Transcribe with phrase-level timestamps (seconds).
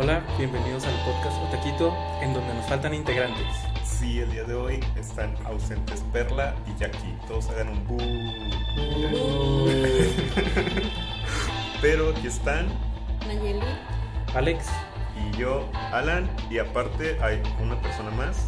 [0.00, 1.92] Hola, bienvenidos al podcast Otaquito,
[2.22, 3.44] en donde nos faltan integrantes.
[3.84, 7.16] Sí, el día de hoy están ausentes Perla y Jackie.
[7.26, 7.98] Todos hagan un bu.
[11.82, 12.68] Pero aquí están
[13.26, 13.60] Nayeli.
[14.34, 14.66] Alex,
[15.16, 18.46] y yo, Alan, y aparte hay una persona más,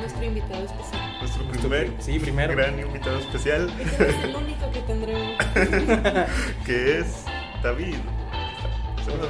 [0.00, 1.18] Nuestro invitado especial.
[1.20, 2.54] nuestro primer pri- sí, primero.
[2.56, 5.36] gran invitado especial, Y que no es el único que tendremos.
[6.64, 7.24] que es
[7.62, 7.96] David.
[9.04, 9.28] Saluda.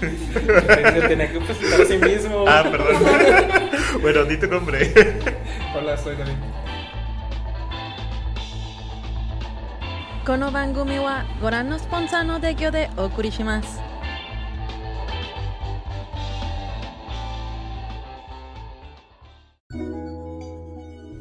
[0.00, 2.44] Tenía que presentar a sí mismo.
[2.46, 2.96] Ah, perdón.
[4.02, 4.92] bueno, di tu nombre.
[5.76, 6.34] Hola, soy David.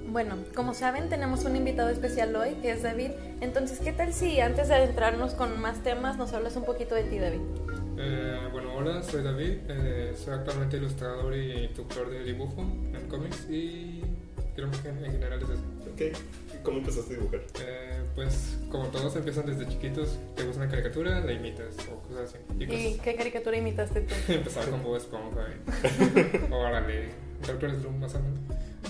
[0.10, 3.12] Bueno, como saben, tenemos un invitado especial hoy, que es David.
[3.40, 7.04] Entonces, ¿qué tal si antes de adentrarnos con más temas, nos hablas un poquito de
[7.04, 7.42] ti, David?
[8.00, 13.48] Eh, bueno, hola, soy David, eh, soy actualmente ilustrador y tutor de dibujo en cómics
[13.50, 14.02] y
[14.56, 15.64] creo que en, en general es eso.
[15.92, 17.42] ok, ¿cómo empezaste a dibujar?
[17.60, 22.30] Eh, pues como todos empiezan desde chiquitos, te gusta una caricatura, la imitas o cosas
[22.36, 22.38] así.
[22.60, 24.14] Y ¿Y pues qué caricatura imitaste tú?
[24.32, 27.10] empezaba con Bob Esponja y órale,
[27.48, 28.40] Doctor Slump más o menos.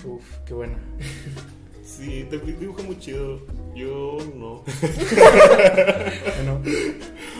[0.04, 0.76] Uf, qué bueno.
[1.96, 3.40] Sí, David dibuja muy chido.
[3.74, 4.62] Yo no.
[6.36, 6.60] Bueno,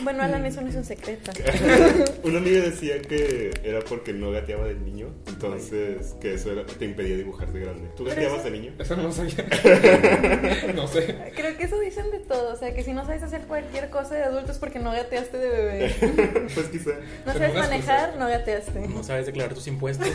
[0.03, 1.31] Bueno, Alan, eso no es un secreto.
[2.23, 6.85] Una amiga decía que era porque no gateaba de niño, entonces que eso era- te
[6.85, 7.89] impedía dibujar de grande.
[7.97, 8.73] ¿Tú gateabas eso- de niño?
[8.79, 9.35] Eso no lo sabía.
[10.75, 11.15] no sé.
[11.35, 12.53] Creo que eso dicen de todo.
[12.53, 15.37] O sea, que si no sabes hacer cualquier cosa de adulto es porque no gateaste
[15.37, 15.95] de bebé.
[16.55, 16.91] pues quizá.
[17.25, 18.87] No sabes manejar, no gateaste.
[18.87, 20.07] no sabes declarar tus impuestos.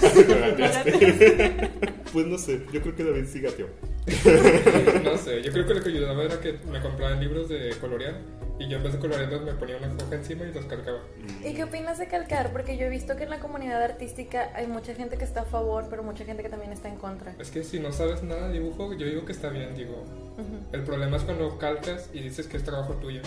[2.13, 3.67] Pues no sé, yo creo que David sí gateó.
[4.07, 8.15] No sé, yo creo que lo que ayudaba era que me compraban libros de colorear
[8.59, 11.01] y yo en vez de colorearlos me ponía una hoja encima y los calcaba.
[11.43, 12.53] ¿Y qué opinas de calcar?
[12.53, 15.45] Porque yo he visto que en la comunidad artística hay mucha gente que está a
[15.45, 17.35] favor, pero mucha gente que también está en contra.
[17.39, 20.05] Es que si no sabes nada de dibujo, yo digo que está bien, digo.
[20.35, 20.59] Ujú.
[20.73, 23.23] El problema es cuando calcas y dices que es trabajo tuyo.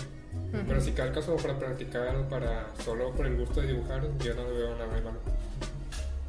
[0.54, 0.64] Ujú.
[0.68, 4.34] Pero si calcas solo para practicar o para solo por el gusto de dibujar, yo
[4.36, 5.20] no le veo nada de malo.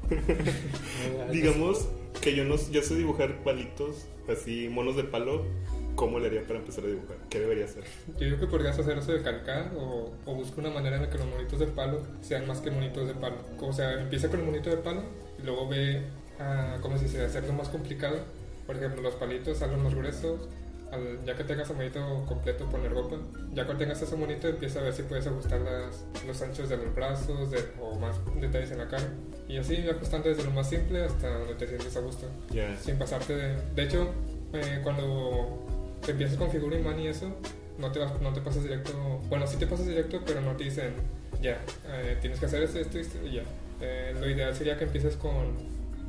[1.30, 1.86] Digamos
[2.28, 5.46] que yo no yo sé dibujar palitos, así monos de palo.
[5.94, 7.16] ¿Cómo le haría para empezar a dibujar?
[7.28, 7.82] ¿Qué debería hacer?
[8.20, 11.10] Yo digo que podrías hacer eso de calcar o, o busca una manera en la
[11.10, 13.36] que los monitos de palo sean más que monitos de palo.
[13.60, 15.02] O sea, empieza con el monito de palo
[15.40, 16.02] y luego ve,
[16.38, 18.18] a, ¿cómo se dice?, hacerlo más complicado.
[18.64, 20.48] Por ejemplo, los palitos, hazlos más gruesos.
[20.90, 23.16] Al- ya que tengas el monito completo, poner ropa.
[23.52, 26.76] Ya cuando tengas ese monito, empieza a ver si puedes ajustar las, los anchos de
[26.78, 29.04] los brazos de- o más detalles en la cara.
[29.48, 32.26] Y así ajustando desde lo más simple hasta donde te sientes a gusto.
[32.50, 32.76] Ya.
[32.78, 33.56] Sin pasarte de...
[33.74, 34.08] De hecho,
[34.52, 35.66] eh, cuando
[36.06, 37.34] empiezas con figura imán y eso,
[37.78, 38.92] no te, vas, no te pasas directo...
[39.28, 40.94] Bueno, sí te pasas directo, pero no te dicen,
[41.42, 43.42] ya, eh, tienes que hacer esto, esto, esto y ya.
[43.80, 45.54] Eh, lo ideal sería que empieces con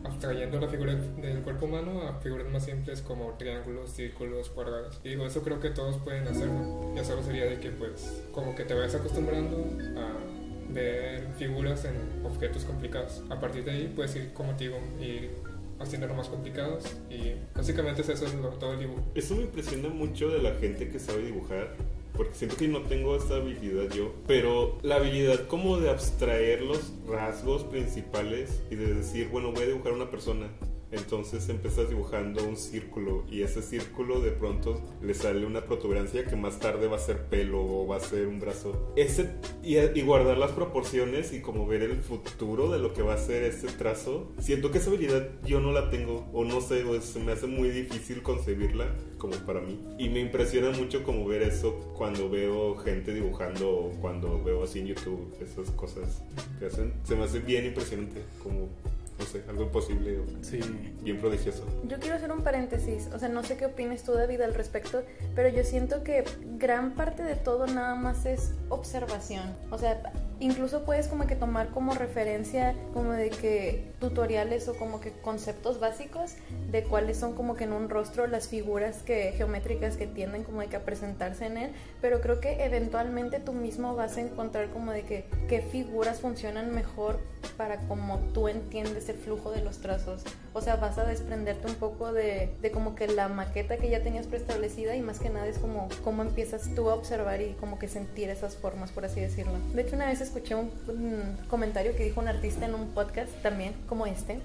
[0.04, 5.00] abstrayendo la figura del cuerpo humano a figuras más simples como triángulos, círculos, cuadrados.
[5.04, 6.94] Y digo, eso creo que todos pueden hacerlo.
[6.96, 9.58] Ya solo sería de que pues como que te vayas acostumbrando
[10.00, 13.24] a ver figuras en objetos complicados.
[13.30, 15.32] A partir de ahí puedes ir, como te digo, ir
[15.80, 19.02] haciéndolo más complicados y básicamente es eso es todo el dibujo.
[19.16, 21.76] Eso me impresiona mucho de la gente que sabe dibujar,
[22.20, 26.92] porque siento que no tengo esa habilidad yo, pero la habilidad como de abstraer los
[27.08, 30.50] rasgos principales y de decir, bueno, voy a dibujar una persona.
[30.92, 36.36] Entonces empiezas dibujando un círculo y ese círculo de pronto le sale una protuberancia que
[36.36, 38.92] más tarde va a ser pelo o va a ser un brazo.
[38.96, 39.30] Ese,
[39.64, 43.18] y, y guardar las proporciones y como ver el futuro de lo que va a
[43.18, 44.32] ser ese trazo.
[44.40, 47.48] Siento que esa habilidad yo no la tengo o no sé, o se me hace
[47.48, 49.80] muy difícil concebirla como para mí.
[49.98, 54.80] Y me impresiona mucho como ver eso cuando veo gente dibujando o cuando veo así
[54.80, 56.24] en YouTube esas cosas
[56.58, 56.94] que hacen.
[57.04, 58.70] Se me hace bien impresionante como,
[59.20, 60.60] no sé, algo imposible o Sí.
[61.02, 61.64] bien prodigioso.
[61.88, 65.04] Yo quiero hacer un paréntesis, o sea, no sé qué opinas tú, David, al respecto,
[65.36, 66.24] pero yo siento que
[66.58, 69.44] gran parte de todo nada más es observación.
[69.72, 70.02] O sea,
[70.40, 75.80] incluso puedes como que tomar como referencia como de que tutoriales o como que conceptos
[75.80, 76.36] básicos
[76.72, 80.62] de cuáles son como que en un rostro las figuras que geométricas que tienden como
[80.62, 84.70] de que a presentarse en él, pero creo que eventualmente tú mismo vas a encontrar
[84.70, 87.20] como de que qué figuras funcionan mejor
[87.58, 90.24] para como tú entiendes el flujo de los trazos.
[90.54, 94.02] O sea, vas a desprenderte un poco de, de como que la maqueta que ya
[94.02, 97.80] tenías preestablecida y más que nada es como cómo empiezas tú a observar y como
[97.80, 99.54] que sentir esas formas, por así decirlo.
[99.74, 103.32] De hecho, una vez escuché un, un comentario que dijo un artista en un podcast
[103.42, 104.40] también, como este.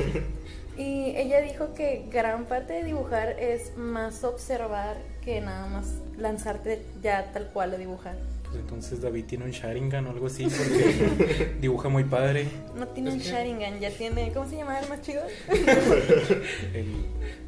[0.76, 6.82] y ella dijo que gran parte de dibujar es más observar que nada más lanzarte
[7.02, 8.16] ya tal cual a dibujar.
[8.50, 12.46] Pues entonces David tiene un Sharingan o algo así porque dibuja muy padre.
[12.76, 14.32] No tiene un que- Sharingan, ya tiene.
[14.32, 15.22] ¿Cómo se llama el más chido?
[16.74, 16.86] El,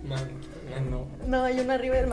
[0.09, 0.19] Man,
[0.71, 1.07] man, no.
[1.27, 2.09] No, hay uno arriba del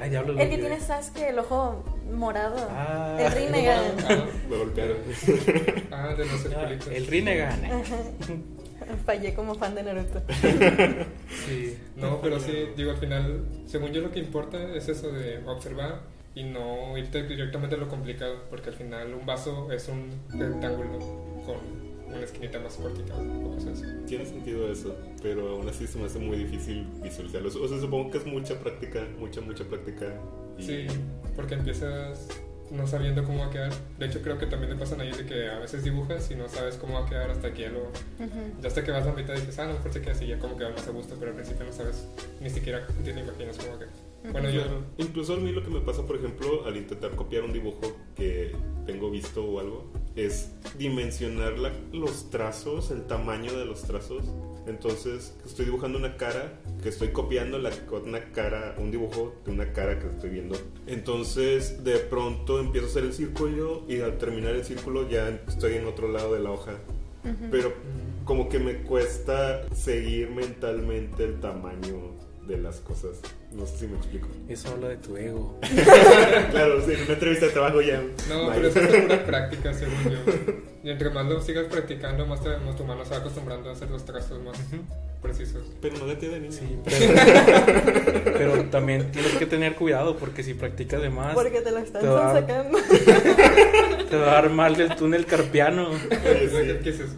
[0.00, 0.32] Ay, diablo.
[0.32, 2.68] lo El que tiene Sasuke, el ojo morado.
[2.70, 3.16] Ah.
[3.20, 3.84] el Rinnegan.
[4.08, 4.96] ah, Me golpearon.
[5.92, 6.88] ah, de los Ah, circulitos.
[6.88, 7.60] el Rinnegan.
[9.04, 10.22] Fallé como fan de Naruto.
[11.46, 11.76] Sí.
[11.96, 16.00] No, pero sí, digo, al final, según yo lo que importa es eso de observar
[16.34, 20.98] y no irte directamente a lo complicado, porque al final un vaso es un rectángulo
[21.44, 21.56] con
[22.06, 23.84] una esquinita más cortita o cosas así.
[24.06, 27.48] Tiene sentido eso, pero aún así se me hace muy difícil visualizarlo.
[27.48, 30.14] O sea, supongo que es mucha práctica, mucha, mucha práctica.
[30.58, 30.86] y- Sí,
[31.36, 32.28] porque empiezas
[32.70, 33.72] no sabiendo cómo va a quedar.
[33.98, 36.48] De hecho, creo que también te pasan ahí de que a veces dibujas y no
[36.48, 37.90] sabes cómo va a quedar hasta que ya lo...
[38.60, 40.26] Ya hasta que vas a la mitad dices, ah, a lo mejor se queda así,
[40.26, 42.06] ya como queda más a gusto, pero al principio no sabes,
[42.40, 43.92] ni siquiera te imaginas cómo va a quedar.
[44.32, 44.62] Bueno, yo...
[44.98, 47.80] Incluso a mí lo que me pasa, por ejemplo, al intentar copiar un dibujo
[48.14, 48.52] que
[48.86, 54.22] tengo visto o algo, es dimensionar la- los trazos, el tamaño de los trazos.
[54.66, 57.70] Entonces, estoy dibujando una cara, que estoy copiando la,
[58.04, 60.56] una cara, un dibujo de una cara que estoy viendo.
[60.86, 65.74] Entonces, de pronto empiezo a hacer el círculo y al terminar el círculo ya estoy
[65.74, 66.72] en otro lado de la hoja.
[67.50, 67.72] Pero
[68.24, 72.14] como que me cuesta seguir mentalmente el tamaño
[72.48, 73.18] de las cosas.
[73.52, 74.26] No sé si me explico.
[74.48, 75.58] Eso habla de tu ego.
[76.50, 78.02] claro, sí, en una entrevista de trabajo ya.
[78.28, 78.54] No, Bye.
[78.56, 80.18] pero eso es pura práctica, según yo.
[80.82, 83.72] Y entre más lo sigas practicando, más, te, más tu mano se va acostumbrando a
[83.74, 84.56] hacer los trazos más
[85.20, 85.62] precisos.
[85.82, 86.52] Pero no de ti de niño.
[86.52, 91.70] Sí, pero, pero también tienes que tener cuidado porque si practicas de más, Porque te
[91.70, 92.78] lo están Te va- sacando.
[94.08, 95.90] te va a dar mal el túnel carpiano.
[96.08, 97.14] ¿Qué es eso?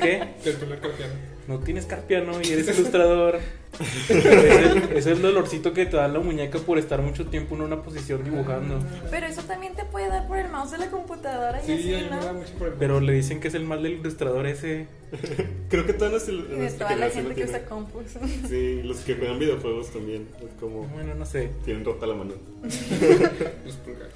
[0.00, 0.34] ¿Qué?
[0.42, 1.12] Que el túnel carpiano.
[1.46, 3.38] No tienes carpiano y eres ilustrador.
[4.08, 7.62] Es el, es el dolorcito que te da la muñeca por estar mucho tiempo en
[7.62, 8.78] una posición dibujando.
[9.10, 11.94] Pero eso también te puede dar por el mouse de la computadora y Sí, así,
[11.94, 12.34] ayuda ¿no?
[12.34, 12.74] mucho por el...
[12.74, 14.86] Pero le dicen que es el mal del ilustrador ese.
[15.68, 18.04] Creo que todas las, de toda la gente que usa compus.
[18.48, 20.26] Sí, los que juegan videojuegos también.
[20.40, 20.82] Es como.
[20.88, 21.50] Bueno, no sé.
[21.64, 22.34] Tienen rota la mano.
[22.62, 24.14] Los pulgares.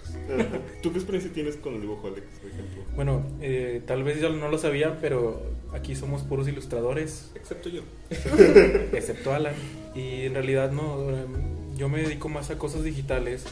[0.83, 2.83] ¿Tú qué experiencia tienes con el dibujo, Alex, por ejemplo?
[2.95, 5.43] Bueno, eh, tal vez ya no lo sabía, pero
[5.73, 7.83] aquí somos puros ilustradores, Excepto yo.
[8.93, 9.55] excepto Alan.
[9.95, 10.99] Y en realidad no,
[11.77, 13.45] yo me dedico más a cosas digitales,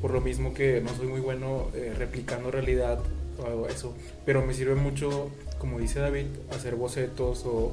[0.00, 3.00] por lo mismo que no soy muy bueno eh, replicando realidad
[3.38, 3.94] o eso.
[4.26, 7.72] Pero me sirve mucho, como dice David, hacer bocetos o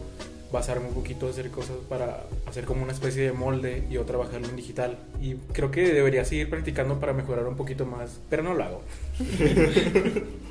[0.51, 4.47] basarme un poquito hacer cosas para hacer como una especie de molde y o trabajarlo
[4.47, 4.97] en digital.
[5.21, 8.81] Y creo que debería seguir practicando para mejorar un poquito más, pero no lo hago.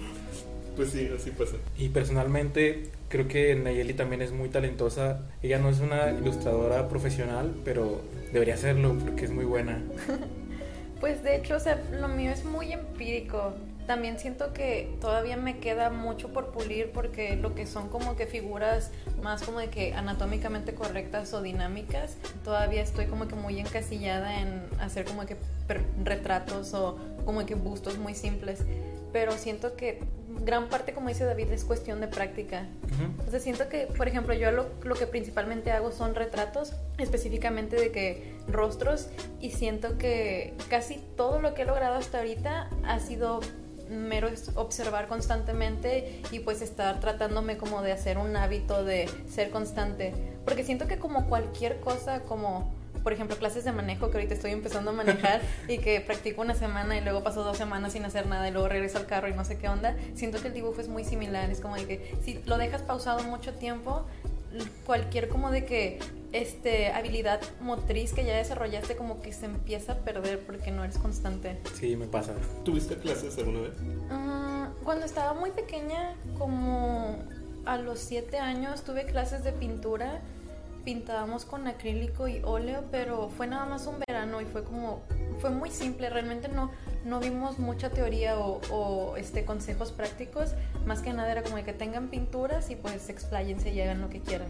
[0.77, 1.55] Pues sí, así pasa.
[1.79, 5.21] Y personalmente creo que Nayeli también es muy talentosa.
[5.43, 8.01] Ella no es una ilustradora profesional, pero
[8.33, 9.83] debería serlo porque es muy buena.
[11.01, 13.53] Pues de hecho, o sea, lo mío es muy empírico.
[13.87, 18.27] También siento que todavía me queda mucho por pulir porque lo que son como que
[18.27, 18.91] figuras
[19.23, 24.63] más como de que anatómicamente correctas o dinámicas, todavía estoy como que muy encasillada en
[24.81, 25.37] hacer como que
[26.03, 28.61] retratos o como que bustos muy simples.
[29.13, 30.03] Pero siento que
[30.41, 32.67] gran parte, como dice David, es cuestión de práctica.
[32.85, 33.29] Ujú.
[33.29, 37.77] O sea, siento que, por ejemplo, yo lo, lo que principalmente hago son retratos, específicamente
[37.77, 39.09] de que rostros,
[39.41, 43.41] y siento que casi todo lo que he logrado hasta ahorita ha sido
[43.89, 49.51] mero es observar constantemente y pues estar tratándome como de hacer un hábito de ser
[49.51, 50.15] constante.
[50.44, 54.53] Porque siento que como cualquier cosa, como por ejemplo clases de manejo que ahorita estoy
[54.53, 58.27] empezando a manejar y que practico una semana y luego paso dos semanas sin hacer
[58.27, 60.81] nada y luego regreso al carro y no sé qué onda, siento que el dibujo
[60.81, 61.51] es muy similar.
[61.51, 64.06] Es como de que si lo dejas pausado mucho tiempo,
[64.87, 65.99] cualquier como de que
[66.34, 70.98] este habilidad motriz que ya desarrollaste como que se empieza a perder porque no eres
[70.98, 71.58] constante.
[71.74, 72.34] Sí, me pasa.
[72.64, 73.72] ¿Tuviste clases alguna vez?
[74.10, 77.17] Ah, cuando estaba muy pequeña, como
[77.64, 80.20] a los siete años, tuve clases de pintura.
[80.84, 85.03] Pintábamos con acrílico y óleo, pero fue nada más un verano y fue como,
[85.38, 86.10] fue muy simple.
[86.10, 86.72] Realmente no,
[87.06, 90.50] no vimos mucha teoría o, o, este, consejos prácticos.
[90.84, 94.20] Más que nada era como que tengan pinturas y pues expláyense y hagan lo que
[94.20, 94.48] quieran.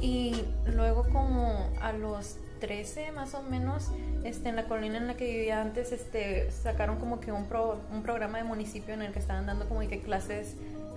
[0.00, 3.90] Y luego como a los 13 más o menos,
[4.24, 7.80] este, en la colina en la que vivía antes, este, sacaron como que un, pro,
[7.92, 10.56] un programa de municipio en el que estaban dando como que clases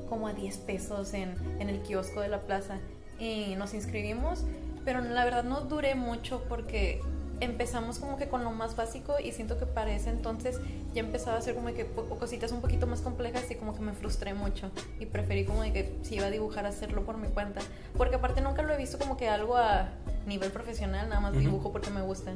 [0.10, 2.80] como a 10 pesos en, en el kiosco de la plaza.
[3.20, 4.44] Y nos inscribimos,
[4.84, 7.02] pero la verdad no duré mucho porque
[7.42, 10.60] empezamos como que con lo más básico y siento que para ese entonces
[10.94, 13.82] ya empezaba a hacer como que po- cositas un poquito más complejas y como que
[13.82, 17.28] me frustré mucho y preferí como de que si iba a dibujar hacerlo por mi
[17.28, 17.60] cuenta
[17.98, 19.90] porque aparte nunca lo he visto como que algo a
[20.28, 21.40] nivel profesional nada más Ujú.
[21.42, 22.32] dibujo porque me gusta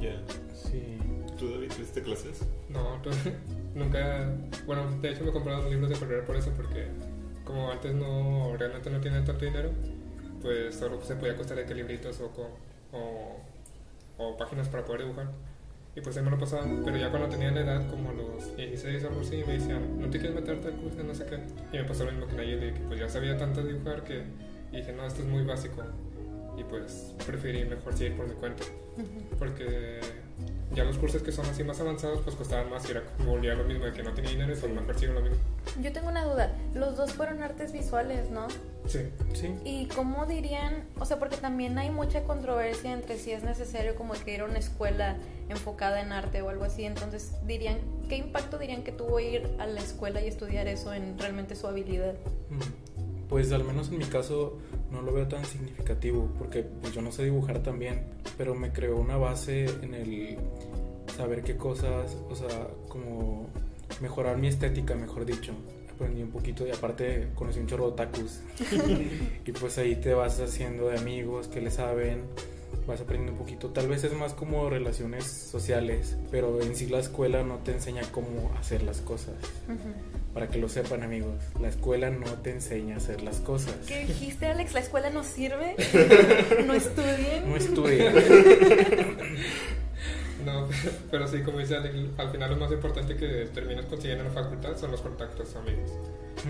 [0.00, 0.16] Ya.
[0.54, 0.98] Sí.
[1.38, 2.40] ¿Tú, David, tuviste clases?
[2.70, 2.98] No,
[3.74, 4.30] nunca,
[4.66, 6.86] bueno, de hecho me he comprado libros de color por eso, porque
[7.44, 9.70] como antes no, realmente no tienen tanto dinero,
[10.40, 12.48] pues solo se podía costar de que libritos o, co-
[12.92, 13.36] o,
[14.18, 15.28] o páginas para poder dibujar.
[15.94, 19.02] Y pues ahí me lo pasaba, pero ya cuando tenía la edad, como los 16
[19.04, 21.02] o algo así, me decían, ¿no te quieres meterte al curso?
[21.02, 21.38] No sé qué.
[21.72, 24.24] Y me pasó lo mismo que Nayeli, que pues ya sabía tanto dibujar que
[24.72, 25.82] dije, no, esto es muy básico.
[26.58, 28.64] Y pues preferí mejor seguir por mi cuenta.
[29.38, 30.00] Porque
[30.74, 33.54] ya los cursos que son así más avanzados, pues costaban más y era como volvía
[33.54, 35.36] lo mismo de que no tenía dinero y pues sigo lo mismo.
[35.80, 36.52] Yo tengo una duda.
[36.74, 38.48] Los dos fueron artes visuales, ¿no?
[38.86, 39.00] Sí.
[39.34, 39.54] Sí.
[39.64, 40.84] ¿Y cómo dirían?
[40.98, 44.44] O sea, porque también hay mucha controversia entre si es necesario como que ir a
[44.44, 45.16] una escuela
[45.48, 46.84] enfocada en arte o algo así.
[46.84, 51.18] Entonces, dirían, ¿qué impacto dirían que tuvo ir a la escuela y estudiar eso en
[51.18, 52.14] realmente su habilidad?
[52.50, 52.95] Mm,
[53.28, 54.58] Pues al menos en mi caso
[54.90, 58.02] no lo veo tan significativo porque pues yo no sé dibujar tan bien,
[58.38, 60.36] pero me creó una base en el
[61.16, 63.46] saber qué cosas, o sea, como
[64.00, 65.52] mejorar mi estética, mejor dicho.
[65.94, 68.40] Aprendí un poquito y aparte conocí un chorro de otakus.
[69.46, 72.24] y pues ahí te vas haciendo de amigos que le saben,
[72.86, 73.70] vas aprendiendo un poquito.
[73.70, 78.02] Tal vez es más como relaciones sociales, pero en sí la escuela no te enseña
[78.12, 79.34] cómo hacer las cosas.
[80.32, 83.74] Para que lo sepan amigos, la escuela no te enseña a hacer las cosas.
[83.86, 84.74] ¿Qué dijiste, Alex?
[84.74, 85.74] ¿La escuela no sirve?
[86.66, 87.48] ¿No estudien?
[87.48, 88.12] No estudia.
[90.46, 90.68] No,
[91.10, 94.42] pero sí, como dice Alex, al final lo más importante que terminas consiguiendo en la
[94.42, 95.90] facultad son los contactos amigos.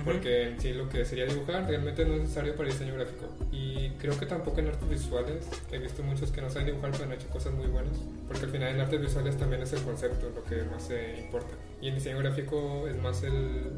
[0.05, 3.27] Porque en sí lo que sería dibujar realmente no es necesario para diseño gráfico.
[3.51, 5.47] Y creo que tampoco en artes visuales.
[5.73, 7.97] He visto muchos que no saben dibujar pero han hecho cosas muy buenas.
[8.29, 11.55] Porque al final en artes visuales también es el concepto lo que más se importa.
[11.81, 13.71] Y en diseño gráfico es más el...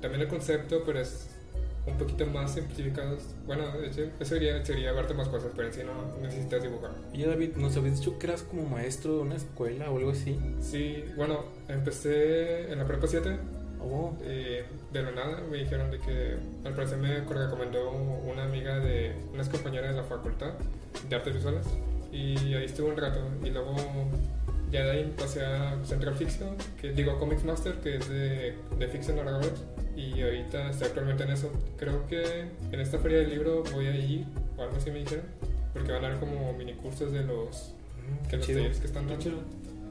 [0.00, 1.33] También el concepto, pero es
[1.86, 3.22] un poquito más simplificados.
[3.46, 6.92] Bueno, de hecho, eso sería, sería verte más cosas, pero en sí no necesitas dibujar.
[7.12, 10.38] Y David, ¿nos habías dicho que eras como maestro de una escuela o algo así?
[10.60, 13.38] Sí, bueno, empecé en la prepa 7
[13.86, 18.78] Oh, Eh, de la nada me dijeron de que al parecer me recomendó una amiga
[18.78, 20.52] de una ex compañera de la facultad
[21.08, 21.66] de artes visuales
[22.10, 23.74] y ahí estuve un rato y luego
[24.74, 28.88] ya de ahí pasé a Central Fiction que digo Comics Master que es de, de
[28.88, 29.62] ficción narradores
[29.96, 33.96] y ahorita estoy actualmente en eso creo que en esta feria del libro voy a
[33.96, 34.24] ir
[34.58, 35.24] o algo así me dijeron
[35.72, 38.86] porque van a haber como mini cursos de los mm, que qué los talleres que
[38.86, 39.42] están dando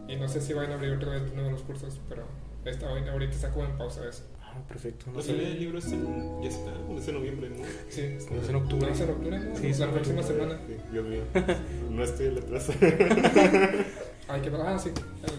[0.09, 2.23] y no sé si van a abrir otra vez de nuevo los cursos pero
[2.65, 4.23] esta, ahorita está como en pausa eso
[4.55, 5.05] Ah, perfecto.
[5.07, 5.29] No La sé.
[5.31, 7.55] salida del libro es en, ya está, es en noviembre, ¿no?
[7.89, 8.85] Sí, No es en octubre.
[8.87, 9.39] ¿No es en octubre?
[9.39, 9.55] ¿no?
[9.55, 10.41] Sí, es la próxima octubre.
[10.45, 10.61] semana.
[10.67, 11.21] Sí, Dios mío.
[11.89, 12.73] No estoy en la plaza.
[14.25, 14.89] Que Ah, sí,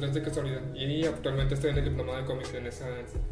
[0.02, 0.60] es de casualidad.
[0.74, 2.84] Y actualmente estoy en el diplomado de cómics en esa.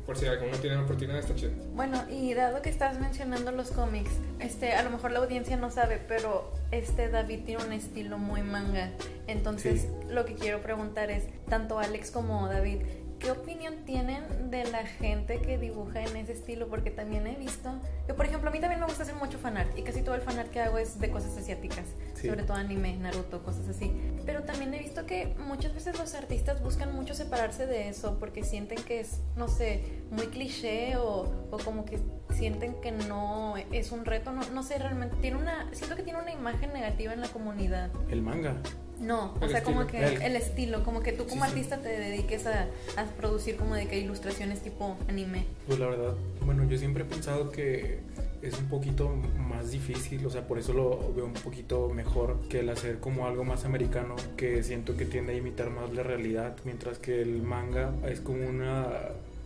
[0.07, 1.53] Por si alguno tiene la oportunidad, está chido.
[1.75, 5.71] Bueno, y dado que estás mencionando los cómics, este, a lo mejor la audiencia no
[5.71, 8.91] sabe, pero este David tiene un estilo muy manga.
[9.27, 9.89] Entonces, Sí.
[10.11, 12.81] lo que quiero preguntar es, tanto Alex como David,
[13.23, 16.69] ¿qué opinión tienen de la gente que dibuja en ese estilo?
[16.69, 17.71] Porque también he visto,
[18.07, 20.21] que por ejemplo, a mí también me gusta hacer mucho fanart y casi todo el
[20.23, 22.29] fanart que hago es de cosas asiáticas, Sí.
[22.29, 23.93] sobre todo anime, Naruto, cosas así.
[24.27, 28.43] Pero también he visto que muchas veces los artistas buscan mucho separarse de eso porque
[28.45, 31.99] sienten que es, no sé, muy cliché o, o como que
[32.35, 36.21] sienten que no es un reto, no, no sé realmente, tiene una, siento que tiene
[36.21, 37.91] una imagen negativa en la comunidad.
[38.11, 38.57] El manga.
[39.03, 41.57] No, o sea, como que El- el, estilo, como que tú como Sí, sí.
[41.59, 45.45] artista te dediques a, a producir como de que ilustraciones tipo anime.
[45.67, 46.15] Pues la verdad,
[46.47, 47.99] bueno, yo siempre he pensado que
[48.43, 49.09] es un poquito
[49.49, 53.27] más difícil, o sea, por eso lo veo un poquito mejor que el hacer como
[53.27, 57.43] algo más americano, que siento que tiende a imitar más la realidad, mientras que el
[57.43, 58.87] manga es como una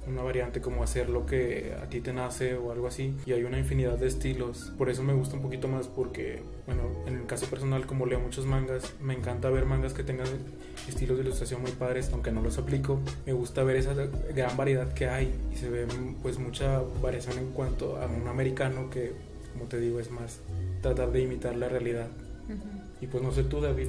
[0.09, 3.45] una variante como hacer lo que a ti te nace o algo así y hay
[3.45, 4.73] una infinidad de estilos.
[4.79, 8.21] Por eso me gusta un poquito más porque bueno en el caso personal como leo
[8.21, 10.29] muchos mangas me encanta ver mangas que tengan
[10.89, 13.01] estilos de ilustración muy padres aunque no los aplico.
[13.27, 13.95] Me gusta ver esa
[14.35, 15.87] gran variedad que hay y se ve
[16.23, 19.13] pues mucha variación en cuanto a un americano que
[19.53, 20.41] como te digo es más
[20.83, 22.09] tratar de imitar la realidad.
[23.01, 23.89] Y pues no sé tú David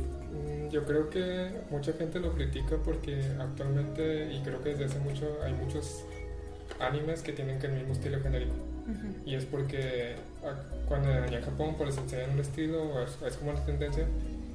[0.71, 5.37] Yo creo que mucha gente lo critica porque actualmente, y creo que desde hace mucho,
[5.43, 6.03] hay muchos
[6.79, 8.53] animes que tienen que el mismo estilo genérico.
[9.25, 10.15] Y es porque
[10.45, 10.53] ah,
[10.87, 14.05] cuando allá en Japón pues les enseñan un estilo, es, es como la tendencia,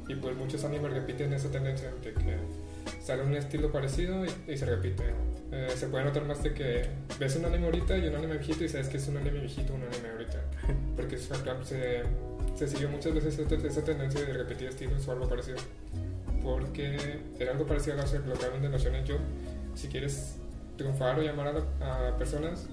[0.09, 2.37] y pues muchos animes repiten esa tendencia de que
[3.03, 5.05] sale un estilo parecido y, y se repite.
[5.53, 6.87] Eh, se puede notar más de que
[7.21, 9.75] ves un anime ahorita y un anime viejito y sabes que es un anime viejito
[9.75, 10.41] un anime ahorita.
[10.97, 12.03] Porque se, se,
[12.55, 15.59] se siguió muchas veces esa, esa tendencia de repetir estilos o algo parecido.
[16.43, 19.21] Porque era algo parecido a lo que hablan de los Shonen Jump.
[19.75, 20.37] Si quieres
[20.77, 22.67] triunfar o llamar a, la- a personas,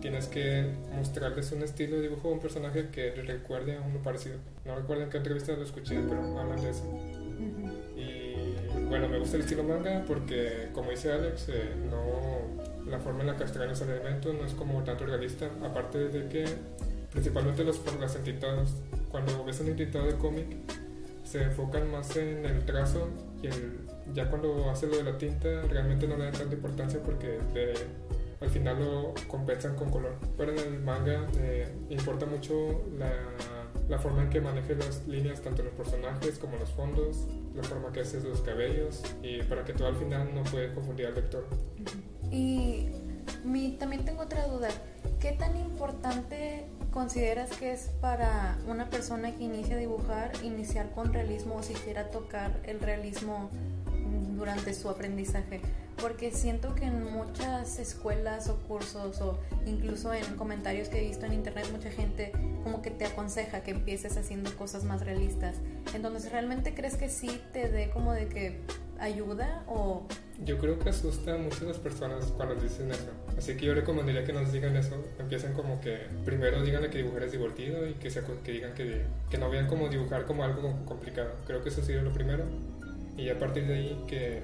[0.00, 4.02] tienes que mostrarles un estilo de dibujo o un personaje que les recuerde a uno
[4.02, 4.36] parecido.
[4.64, 6.82] No recuerdo en qué entrevista lo escuché, pero hablan de eso.
[7.96, 13.20] Y bueno, me gusta el estilo manga porque, como dice Alex, eh, no, la forma
[13.20, 16.44] en la que extraen los elementos no es como tanto realista, aparte de que
[17.12, 18.70] principalmente los, las entidades,
[19.10, 20.46] cuando ves un entidad de cómic,
[21.24, 23.08] se enfocan más en el trazo
[23.42, 23.78] y el,
[24.14, 28.12] ya cuando hace lo de la tinta realmente no le dan tanta importancia porque le-
[28.40, 30.14] al final lo compensan con color.
[30.36, 33.12] Pero en el manga eh, importa mucho la,
[33.88, 37.92] la forma en que maneje las líneas, tanto los personajes como los fondos, la forma
[37.92, 41.46] que haces los cabellos y para que todo al final no puede confundir al lector.
[42.32, 42.88] Y
[43.44, 44.68] mi, también tengo otra duda.
[45.20, 51.12] ¿Qué tan importante consideras que es para una persona que inicia a dibujar iniciar con
[51.12, 53.50] realismo o siquiera tocar el realismo
[54.36, 55.60] durante su aprendizaje?
[56.00, 61.26] Porque siento que en muchas escuelas o cursos o incluso en comentarios que he visto
[61.26, 62.32] en internet mucha gente
[62.62, 65.56] como que te aconseja que empieces haciendo cosas más realistas.
[65.94, 68.60] Entonces, ¿realmente crees que sí te dé como de que
[69.02, 70.06] ayuda o
[70.44, 73.10] Yo creo que asusta a muchas las personas cuando dicen eso.
[73.36, 74.96] Así que yo recomendaría que nos digan eso.
[75.18, 79.02] Empiecen como que primero díganle que dibujar es divertido y que, se, que digan que,
[79.30, 81.30] que no vean como dibujar como algo complicado.
[81.46, 82.44] Creo que eso sería lo primero.
[83.16, 84.42] Y a partir de ahí que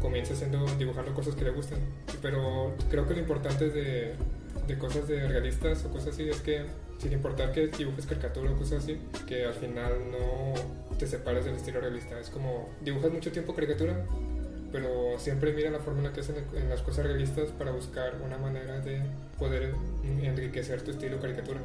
[0.00, 1.78] comience haciendo, dibujando cosas que le gusten.
[2.22, 4.14] Pero creo que lo importante de,
[4.66, 6.64] de cosas de realistas o cosas así es que
[6.98, 11.54] sin importar que dibujes caricatura o cosas así, que al final no te separes del
[11.54, 12.18] estilo realista.
[12.18, 14.06] Es como dibujas mucho tiempo caricatura,
[14.72, 18.16] pero siempre mira la forma en la que hacen en las cosas realistas para buscar
[18.24, 19.02] una manera de
[19.38, 19.74] poder
[20.22, 21.60] enriquecer tu estilo caricatura.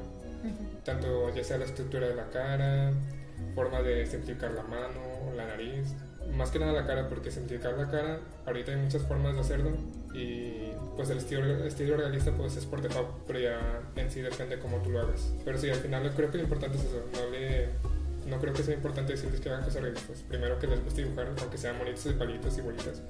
[0.84, 2.92] Tanto ya sea la estructura de la cara,
[3.56, 5.94] forma de simplificar la mano, la nariz,
[6.36, 9.72] más que nada la cara, porque simplificar la cara, ahorita hay muchas formas de hacerlo
[10.14, 14.22] y pues el estilo, el estilo realista pues es por default, pero ya en sí
[14.22, 15.34] depende cómo tú lo hagas.
[15.44, 17.70] Pero sí, al final creo que lo importante es eso, no le
[18.26, 20.24] no creo que sea importante decirles que hagan cosas realistas.
[20.28, 23.02] Primero que les guste dibujar, aunque sean monitos de palitos y bolitas,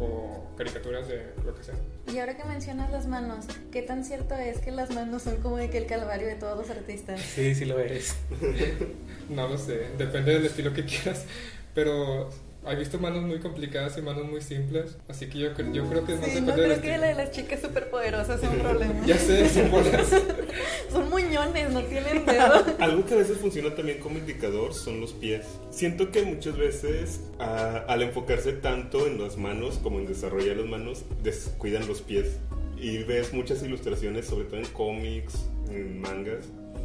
[0.00, 1.74] o caricaturas de lo que sea.
[2.12, 5.56] Y ahora que mencionas las manos, ¿qué tan cierto es que las manos son como
[5.56, 7.20] de que el calvario de todos los artistas?
[7.20, 8.14] Sí, sí lo eres.
[9.28, 11.26] No lo sé, depende del estilo que quieras,
[11.74, 12.30] pero
[12.70, 16.14] he visto manos muy complicadas y manos muy simples, así que yo, yo creo que
[16.14, 18.58] es más Sí, no depende del creo que la de las chicas superpoderosas sea un
[18.60, 19.06] problema.
[19.06, 20.08] Ya sé, son bolas.
[20.90, 22.64] Son muñones, no tienen dedo.
[22.78, 25.44] Algo que a veces funciona también como indicador son los pies.
[25.70, 30.66] Siento que muchas veces a- al enfocarse tanto en las manos como en desarrollar las
[30.66, 32.38] manos, descuidan los pies.
[32.80, 36.44] Y ves muchas ilustraciones, sobre todo en cómics, en mangas,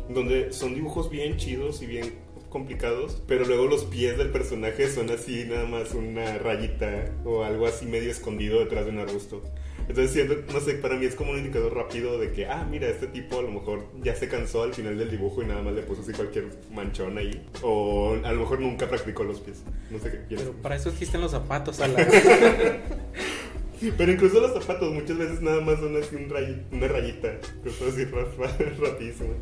[0.10, 2.14] donde son dibujos bien chidos y bien
[2.54, 7.66] complicados, pero luego los pies del personaje son así, nada más una rayita o algo
[7.68, 9.42] así medio escondido detrás de un arbusto.
[9.90, 12.88] Entonces siento, no sé, para mí es como un indicador rápido de que, ah, mira,
[12.88, 15.74] este tipo a lo mejor ya se cansó al final del dibujo y nada más
[15.74, 17.46] le puso así cualquier manchón ahí.
[17.64, 19.62] O a lo mejor nunca practicó los pies.
[19.92, 20.48] No sé qué piensas.
[20.52, 22.08] Pero para eso existen los zapatos, Alan.
[23.98, 27.38] Pero incluso los zapatos muchas veces nada más son así un ray- una rayita.
[27.66, 29.34] Cosas así ra- ra- rapidísimo.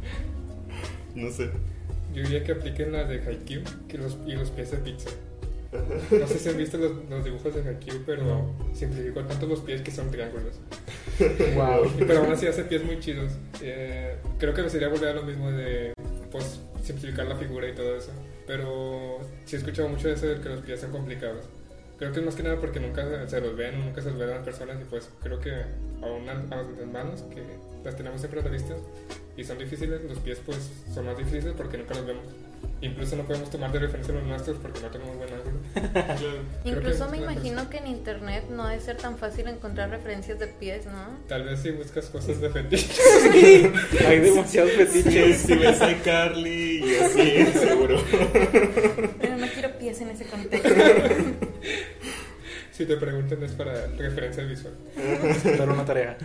[1.13, 1.49] No sé.
[2.13, 5.09] Yo diría que apliquen la de Haikyuu que los, y los pies de pizza.
[5.71, 9.81] No sé si han visto los, los dibujos de Haikyuu, pero simplificó tanto los pies
[9.81, 10.59] que son triángulos.
[11.55, 11.89] wow.
[11.97, 13.31] Pero aún así hace pies muy chidos.
[13.61, 15.93] Eh, creo que sería volver a lo mismo de
[16.31, 18.11] pues, simplificar la figura y todo eso.
[18.45, 21.45] Pero sí he escuchado mucho de eso de que los pies son complicados.
[21.97, 24.29] Creo que es más que nada porque nunca se los ven, nunca se los ven
[24.29, 25.51] a las personas y pues creo que
[26.01, 27.43] aún a, a las manos que
[27.85, 28.75] las tenemos siempre a la vista
[29.37, 30.57] y son difíciles, los pies pues
[30.93, 32.25] son más difíciles porque nunca los vemos.
[32.83, 35.59] Incluso no podemos tomar de referencia los nuestros porque no tenemos buen ángulo.
[36.63, 40.85] Incluso me imagino que en internet no debe ser tan fácil encontrar referencias de pies,
[40.87, 41.19] ¿no?
[41.27, 43.71] Tal vez si buscas cosas de fetiche.
[44.07, 45.37] Hay demasiados Sí, fetiches.
[45.41, 48.01] si ves a Carly y así, seguro.
[49.21, 50.69] Pero no quiero pies en ese contexto.
[52.81, 54.73] si te preguntan es para referencia visual.
[55.57, 56.17] Dar una tarea.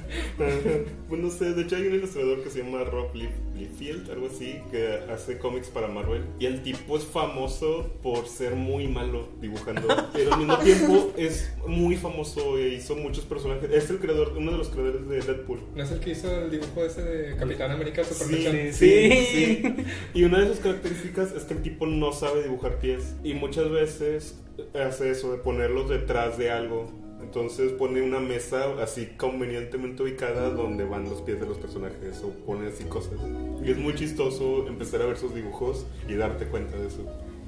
[1.08, 4.26] Pues no sé, de hecho hay un ilustrador que se llama Rob Lief- Liefeld, algo
[4.28, 6.22] así, que hace cómics para Marvel.
[6.38, 9.86] Y el tipo es famoso por ser muy malo dibujando.
[10.12, 13.70] Pero al mismo tiempo es muy famoso e hizo muchos personajes.
[13.70, 15.60] Es el creador, uno de los creadores de Deadpool.
[15.74, 18.56] ¿No es el que hizo el dibujo ese de Capitán América Super Sí, Mechan?
[18.56, 19.62] sí, Sí.
[19.62, 19.74] sí.
[20.14, 23.14] Y una de sus características es que el tipo no sabe dibujar pies.
[23.24, 24.36] Y muchas veces
[24.74, 26.90] hace eso de ponerlos detrás de algo.
[27.20, 32.30] Entonces pone una mesa así convenientemente ubicada donde van los pies de los personajes o
[32.44, 33.18] pone así cosas.
[33.64, 37.04] Y es muy chistoso empezar a ver sus dibujos y darte cuenta de eso.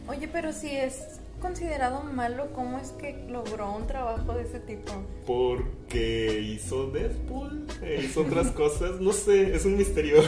[0.08, 4.92] Oye, pero si es considerado malo, ¿cómo es que logró un trabajo de ese tipo?
[5.26, 10.22] Porque hizo Deadpool, e hizo otras cosas, no sé, es un misterio.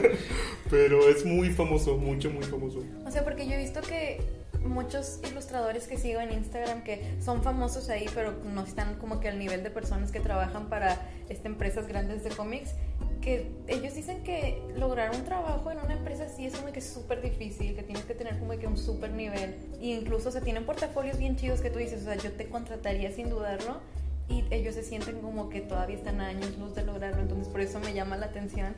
[0.70, 2.82] Pero es muy famoso, mucho, muy famoso.
[3.04, 4.20] O sea, porque yo he visto que
[4.64, 9.28] muchos ilustradores que sigo en Instagram que son famosos ahí, pero no están como que
[9.28, 12.74] al nivel de personas que trabajan para este, empresas grandes de cómics,
[13.20, 17.22] que ellos dicen que lograr un trabajo en una empresa así es como que súper
[17.22, 19.56] difícil, que tienes que tener como que un súper nivel.
[19.80, 22.48] E incluso, o sea, tienen portafolios bien chidos que tú dices, o sea, yo te
[22.48, 23.80] contrataría sin dudarlo.
[24.28, 27.60] Y ellos se sienten como que todavía están a años luz de lograrlo, entonces por
[27.60, 28.74] eso me llama la atención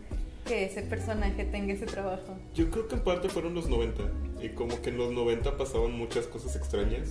[0.49, 2.37] que ese personaje tenga ese trabajo.
[2.55, 4.03] Yo creo que en parte fueron los 90
[4.43, 7.11] y como que en los 90 pasaban muchas cosas extrañas.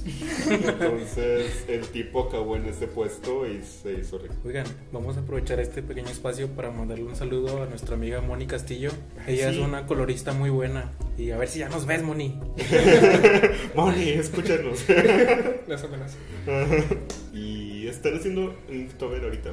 [0.49, 4.33] Entonces el tipo acabó en ese puesto y se hizo rico.
[4.43, 8.47] Oigan, vamos a aprovechar este pequeño espacio para mandarle un saludo a nuestra amiga Moni
[8.47, 8.89] Castillo.
[9.27, 9.57] Ella Sí.
[9.59, 10.91] es una colorista muy buena.
[11.17, 12.39] Y a ver si ya nos ves, Moni.
[13.75, 14.85] Moni, escúchanos.
[15.67, 16.17] Las amenazas.
[17.33, 18.89] y están haciendo un
[19.23, 19.51] ahorita.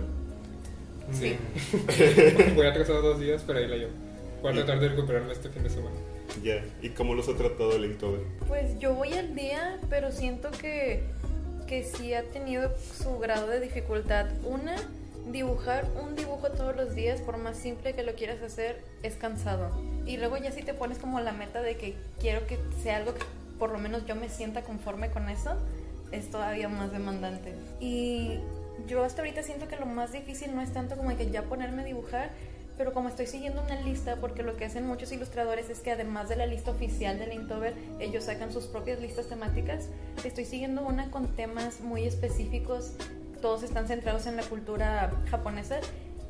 [1.12, 1.36] Sí.
[2.54, 3.92] Voy atrasado dos días, pero ahí la llevo.
[4.42, 5.96] Voy a tratar de recuperarme este fin de semana.
[6.42, 6.64] Ya.
[6.82, 8.20] ¿Y cómo los ha tratado el Inktober?
[8.46, 11.02] Pues yo voy al día, pero siento que,
[11.66, 14.26] que sí ha tenido su grado de dificultad.
[14.44, 14.76] Una,
[15.30, 19.70] dibujar un dibujo todos los días, por más simple que lo quieras hacer, es cansado.
[20.06, 23.14] Y luego ya si te pones como la meta de que quiero que sea algo
[23.14, 23.22] que
[23.58, 25.56] por lo menos yo me sienta conforme con eso,
[26.12, 27.54] es todavía más demandante.
[27.80, 28.38] Y
[28.86, 31.82] yo hasta ahorita siento que lo más difícil no es tanto como que ya ponerme
[31.82, 32.30] a dibujar,
[32.76, 36.28] pero como estoy siguiendo una lista, porque lo que hacen muchos ilustradores es que además
[36.28, 39.88] de la lista oficial del Inktober, ellos sacan sus propias listas temáticas.
[40.24, 42.92] Estoy siguiendo una con temas muy específicos,
[43.40, 45.78] todos están centrados en la cultura japonesa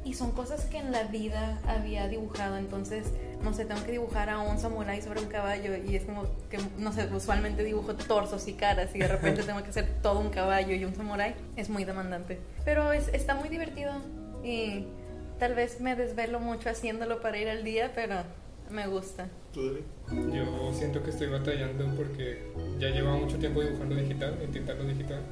[0.04, 3.06] y son cosas que en la vida había dibujado, entonces,
[3.42, 6.58] no sé, tengo que dibujar a un samurái sobre un caballo y es como que,
[6.78, 10.30] no sé, usualmente dibujo torsos y caras y de repente tengo que hacer todo un
[10.30, 12.38] caballo y un samurái, es muy demandante.
[12.64, 13.92] Pero es, está muy divertido
[14.42, 14.86] y
[15.38, 18.16] tal vez me desvelo mucho haciéndolo para ir al día, pero
[18.70, 19.28] me gusta.
[19.54, 22.42] Yo siento que estoy batallando porque
[22.78, 25.22] ya llevo mucho tiempo dibujando digital, intentando digital,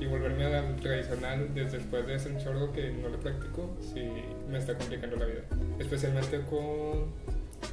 [0.00, 4.02] y volverme al tradicional desde después de ese chorro que no le practico, sí
[4.48, 5.40] me está complicando la vida.
[5.78, 7.06] Especialmente con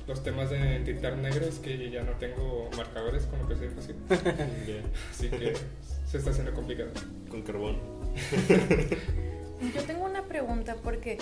[0.08, 3.96] los temas de tintar negros, que ya no tengo marcadores con lo que soy fácil,
[4.10, 4.82] Ya.
[5.12, 5.54] así que
[6.08, 6.90] se está haciendo complicado.
[7.30, 7.78] Con carbón.
[9.76, 11.18] Yo tengo una pregunta porque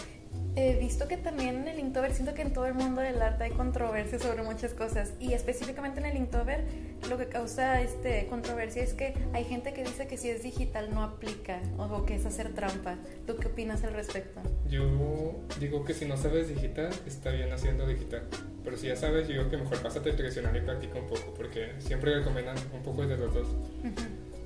[0.56, 3.46] he visto que también en el Inktober, siento que en todo el mundo del arte
[3.46, 6.64] hay controversia sobre muchas cosas y específicamente en el Inktober
[7.10, 10.94] lo que causa este controversia es que hay gente que dice que si es digital
[10.94, 12.98] no aplica o que es hacer trampa.
[13.26, 14.42] ¿Tú qué opinas al respecto?
[14.70, 18.24] Yo digo que si no sabes digital, está bien haciendo digital.
[18.64, 21.34] Pero si ya sabes, yo digo que mejor pásate al tradicional y practica un poco,
[21.36, 23.48] porque siempre recomiendan un poco de los dos.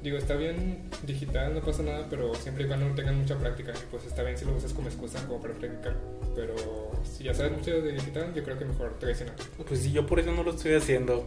[0.04, 3.92] Digo, está bien digital, no pasa nada, pero siempre y cuando tengan mucha práctica, y
[3.92, 5.96] pues está bien si lo usas como excusa como para practicar.
[6.36, 6.56] Pero
[7.04, 9.36] si ya sabes mucho de digital, yo creo que mejor tradicional.
[9.68, 11.26] Pues sí, yo por eso no lo estoy haciendo.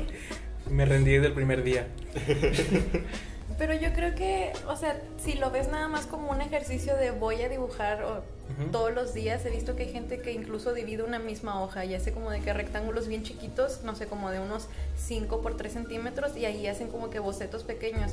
[0.70, 1.88] Me rendí desde el primer día.
[3.58, 7.10] Pero yo creo que, o sea, si lo ves nada más como un ejercicio de
[7.12, 8.22] voy a dibujar o
[8.58, 8.70] Ujú.
[8.70, 11.94] todos los días, he visto que hay gente que incluso divide una misma hoja y
[11.94, 14.66] hace como de que rectángulos bien chiquitos, no sé, como de unos
[14.98, 18.12] 5 por 3 centímetros y ahí hacen como que bocetos pequeños.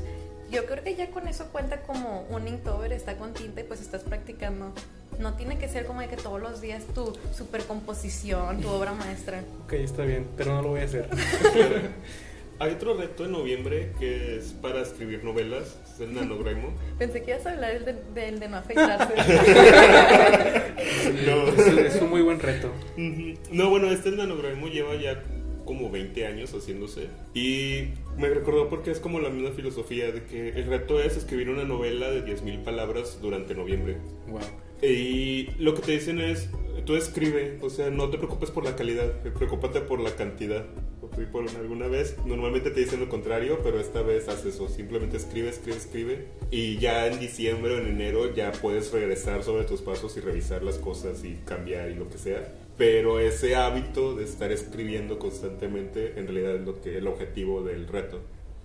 [0.49, 3.81] Yo creo que ya con eso cuenta como un Inktober, está con tinta y pues
[3.81, 4.71] estás practicando.
[5.19, 9.41] No tiene que ser como de que todos los días tu supercomposición, tu obra maestra.
[9.65, 11.09] Ok, está bien, pero no lo voy a hacer.
[12.59, 16.73] Hay otro reto en noviembre que es para escribir novelas, es el NaNoWriMo.
[16.99, 19.13] Pensé que ibas a hablar del de, no afeitarse.
[21.25, 21.47] No.
[21.47, 22.71] Es, es un muy buen reto.
[23.51, 25.21] No, bueno, este NaNoWriMo lleva ya
[25.65, 30.49] como 20 años haciéndose y me recordó porque es como la misma filosofía de que
[30.49, 33.97] el reto es escribir una novela de 10.000 palabras durante noviembre.
[34.27, 34.41] Wow.
[34.81, 36.49] Y lo que te dicen es,
[36.85, 40.65] tú escribe, o sea, no te preocupes por la calidad, preocúpate por la cantidad.
[41.21, 45.17] Y por alguna vez, normalmente te dicen lo contrario, pero esta vez haz eso, simplemente
[45.17, 46.27] escribe, escribe, escribe.
[46.49, 50.63] Y ya en diciembre o en enero ya puedes regresar sobre tus pasos y revisar
[50.63, 52.51] las cosas y cambiar y lo que sea.
[52.77, 57.87] Pero ese hábito de estar escribiendo constantemente en realidad es lo que el objetivo del
[57.87, 58.21] reto.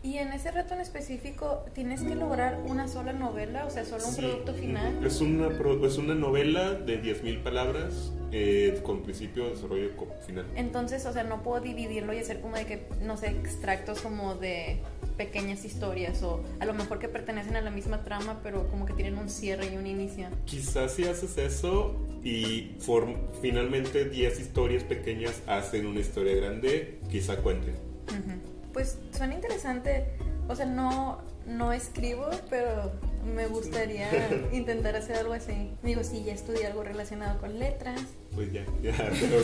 [0.09, 3.67] Y en ese reto en específico, ¿tienes que lograr una sola novela?
[3.67, 4.23] O sea, solo un Sí.
[4.23, 5.05] producto final.
[5.05, 5.49] Es una,
[5.87, 10.47] es una novela de 10.000 palabras eh, con principio, desarrollo y co- final.
[10.57, 14.35] Entonces, o sea, no puedo dividirlo y hacer como de que, no sé, extractos como
[14.35, 14.79] de
[15.19, 18.95] pequeñas historias o a lo mejor que pertenecen a la misma trama, pero como que
[18.95, 20.29] tienen un cierre y un inicio.
[20.47, 27.37] Quizás si haces eso y form- finalmente 10 historias pequeñas hacen una historia grande, quizá
[27.43, 27.73] cuente.
[28.09, 28.58] Ujú.
[28.79, 30.05] Pues suena interesante.
[30.49, 32.93] O sea, no, no escribo, pero
[33.35, 34.09] me gustaría
[34.53, 35.73] intentar hacer algo así.
[35.83, 38.01] Digo, sí, ya estudié algo relacionado con letras.
[38.37, 38.93] Pues ya, ya,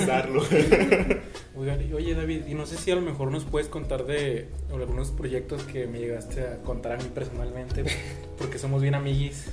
[0.00, 0.40] usarlo.
[1.56, 4.46] Oigan, y- oye David, y no sé si a lo mejor nos puedes contar de
[4.72, 7.82] algunos proyectos que me llegaste a contar a mí personalmente,
[8.38, 9.46] porque somos bien amiguis.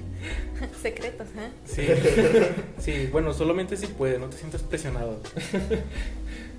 [0.82, 1.50] Secretos, ¿eh?
[1.66, 1.86] Sí,
[2.78, 5.20] sí, bueno, solamente si puedes, no te sientas presionado.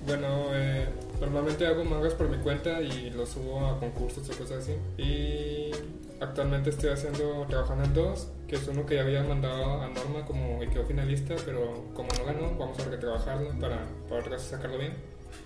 [0.06, 0.86] Bueno, eh,
[1.24, 4.74] normalmente hago mangas por mi cuenta y los subo a concursos o cosas así.
[5.02, 5.70] Y
[6.20, 10.24] actualmente estoy haciendo, trabajando en dos, que es uno que ya había mandado a Norma
[10.26, 14.42] como y quedó finalista, pero como no ganó, vamos a retrabajarlo para, para otra vez
[14.42, 14.92] sacarlo bien.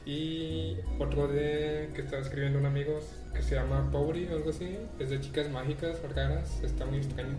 [0.05, 2.99] Y otro de que está escribiendo un amigo
[3.35, 7.37] que se llama Powry o algo así, es de chicas mágicas, raras, está muy extraño.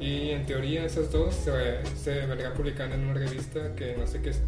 [0.00, 4.22] Y en teoría esas dos se, se vendrán publicando en una revista que no sé
[4.22, 4.40] qué es,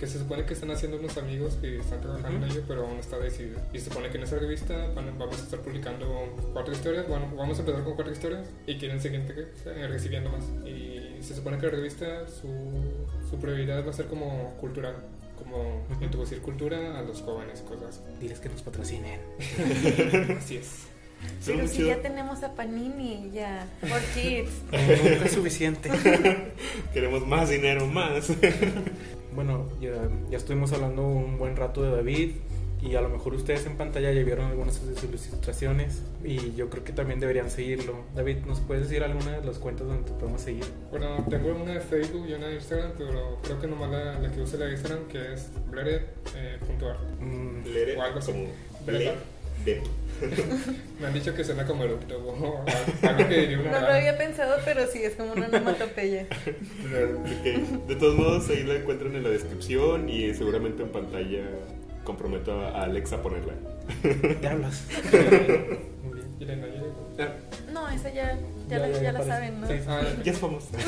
[0.00, 2.94] que se supone que están haciendo unos amigos que están trabajando en ello, pero aún
[2.94, 3.60] no está decidido.
[3.72, 7.26] Y se supone que en esa revista van- vamos a estar publicando cuatro historias, bueno,
[7.36, 9.20] vamos a empezar con cuatro historias y quieren seguir
[9.66, 10.42] eh, recibiendo más.
[10.66, 12.48] Y se supone que la revista, su,
[13.28, 14.94] su prioridad va a ser como cultural,
[15.38, 19.20] como introducir cultura a los jóvenes, cosas Diles que nos patrocinen.
[20.38, 20.56] así.
[20.56, 20.86] Es.
[21.44, 21.88] Pero si chido.
[21.88, 23.66] ya tenemos a Panini, ya.
[23.82, 24.50] Por kids.
[24.72, 25.90] No, nunca es suficiente.
[26.94, 28.32] Queremos más dinero, más.
[29.34, 32.32] Bueno, ya, ya estuvimos hablando un buen rato de David
[32.82, 36.70] y a lo mejor ustedes en pantalla ya vieron algunas de sus ilustraciones y yo
[36.70, 38.04] creo que también deberían seguirlo.
[38.14, 40.64] David, ¿nos puedes decir alguna de las cuentas donde te podemos seguir?
[40.90, 44.30] Bueno, tengo una de Facebook y una de Instagram, pero creo que nomás la, la
[44.30, 47.00] que uso la de Instagram, que es bleret.art.
[47.20, 48.32] Mm, Leer O algo así.
[48.86, 49.12] Bled.
[51.00, 52.14] Me han dicho que suena como eructo
[53.02, 56.26] algo que diría una No lo había pensado, pero sí, es como una onomatopeya.
[56.30, 61.42] Ok, De todos modos, ahí la encuentran en la descripción y seguramente en pantalla
[62.04, 63.54] comprometo a Alex a ponerla.
[64.40, 64.84] ¿Qué hablas?
[66.02, 66.26] Muy bien.
[66.40, 66.66] Irene.
[67.18, 67.28] Ah,
[67.72, 69.66] No, esa ya, ya, la, ya la saben, ¿no?
[69.68, 69.74] Sí.
[69.86, 70.68] Ah, ya es famosa.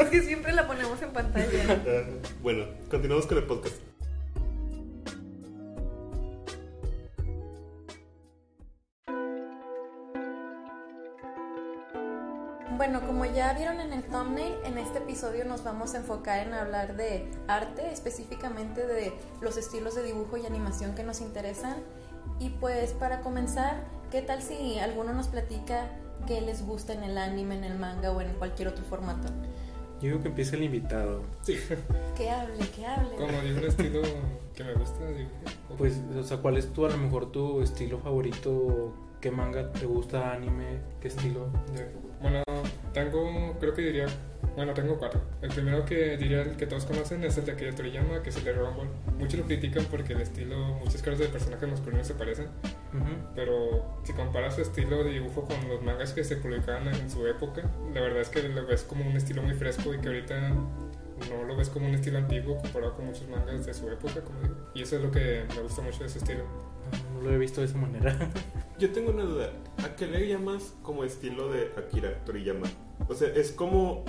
[0.00, 1.46] Es que siempre la ponemos en pantalla.
[1.86, 2.02] Ah,
[2.42, 3.74] Bueno, continuamos con el podcast.
[12.76, 16.52] Bueno, como ya vieron en el thumbnail, en este episodio nos vamos a enfocar en
[16.52, 21.76] hablar de arte, específicamente de los estilos de dibujo y animación que nos interesan.
[22.38, 25.88] Y pues para comenzar, ¿qué tal si alguno nos platica
[26.26, 29.28] qué les gusta en el anime, en el manga o en cualquier otro formato?
[30.00, 31.22] Yo digo que empiece el invitado.
[31.42, 31.56] sí,
[32.14, 33.16] Que hable, que hable.
[33.16, 34.02] como digo, un estilo
[34.54, 35.06] que me gusta.
[35.06, 35.30] Digo,
[35.78, 38.92] Pues, o sea, ¿cuál es tu, a lo mejor tu estilo favorito?
[39.20, 40.80] ¿Qué manga te gusta, anime?
[41.00, 41.46] ¿Qué estilo?
[42.20, 42.42] Bueno,
[42.96, 44.06] tengo, creo que diría,
[44.56, 45.20] bueno, tengo cuatro.
[45.42, 48.36] El primero que diría el que todos conocen es el de Akira Toriyama, que es
[48.38, 48.88] el de Ball.
[49.18, 53.32] Muchos lo critican porque el estilo, muchas caras de personajes masculinos se parecen, Ujú.
[53.34, 57.26] pero si comparas su estilo de dibujo con los mangas que se publicaban en su
[57.26, 60.48] época, la verdad es que lo ves como un estilo muy fresco y que ahorita
[60.48, 64.40] no lo ves como un estilo antiguo comparado con muchos mangas de su época, como
[64.40, 64.54] digo.
[64.74, 66.44] Y eso es lo que me gusta mucho de ese estilo.
[67.12, 68.16] No lo he visto de esa manera.
[68.78, 69.50] Yo tengo una duda.
[69.84, 72.66] ¿A qué le llamas como estilo de Akira Toriyama?
[73.08, 74.04] O sea, es como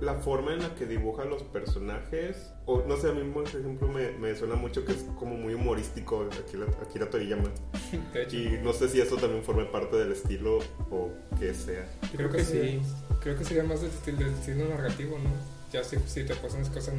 [0.00, 2.52] la forma en la que dibuja los personajes.
[2.66, 5.54] O no sé, a mí, por ejemplo, me, me suena mucho que es como muy
[5.54, 7.50] humorístico Akira, Akira Toriyama.
[8.32, 10.58] Y no sé si eso también forma parte del estilo
[10.90, 11.86] o que sea.
[12.12, 12.80] yo creo que sí.
[13.20, 15.55] Creo que sería más del estilo, del estilo narrativo, ¿no?
[15.76, 16.94] Ya si, si te pasan las cosas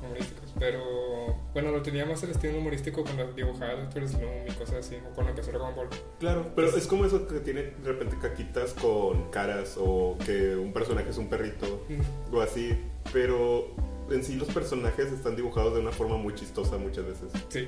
[0.00, 0.52] humorísticas.
[0.60, 4.94] Pero bueno, lo tenía más el estilo humorístico cuando dibujaba Doctor Slump y cosas así,
[4.94, 5.88] o cuando empezó Dragon Ball.
[6.20, 10.72] Claro, pero es como eso que tiene de repente caquitas con caras o que un
[10.72, 12.78] personaje es un perrito Mm, o así.
[13.12, 13.66] Pero
[14.08, 17.32] en sí los personajes están dibujados de una forma muy chistosa muchas veces.
[17.48, 17.66] Sí,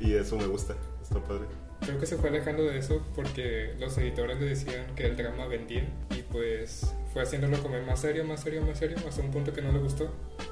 [0.00, 1.44] Y eso me gusta, está padre.
[1.80, 5.46] Creo que se fue alejando de eso porque los editores le decían que el drama
[5.46, 9.52] vendía y pues fue haciéndolo como más serio, más serio, más serio, hasta un punto
[9.52, 10.10] que no le gustó,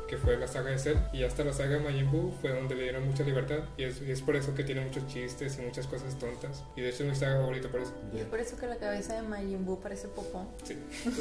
[0.08, 0.96] que fue la saga de Cell.
[1.12, 4.00] Y hasta la saga de Majin Buu fue donde le dieron mucha libertad y es,
[4.00, 6.62] y es por eso que tiene muchos chistes y muchas cosas tontas.
[6.76, 7.92] Y de hecho es mi saga favorita por eso.
[8.14, 10.46] Y es por eso que la cabeza de Majin Buu parece popó.
[10.62, 10.78] Sí.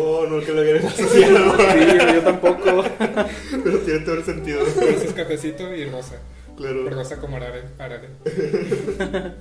[0.00, 2.84] Oh, no que lo hubieran asociado, Sí, yo tampoco.
[3.64, 4.64] pero tiene todo el sentido.
[4.64, 6.16] Por eso es cafecito y rosa.
[6.58, 7.62] Claro, Rosa como arare.
[7.78, 8.08] arare.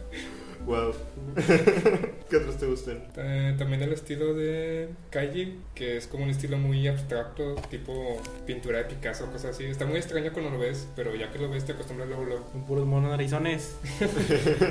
[0.66, 0.94] wow.
[2.30, 3.04] ¿Qué otros te gustan?
[3.18, 8.80] Eh, también el estilo de Kaiji, que es como un estilo muy abstracto, tipo pintura
[8.80, 9.66] de Picasso, cosas así.
[9.66, 12.24] Está muy extraño cuando lo ves, pero ya que lo ves te acostumbras luego.
[12.26, 12.50] luego.
[12.52, 13.76] Son puros monos narizones.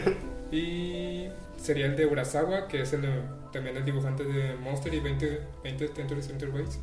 [0.53, 1.27] Y
[1.61, 5.41] sería el de Urasawa, que es el de- también el dibujante de Monster y 20,
[5.65, 6.79] 20 Century Center Ways,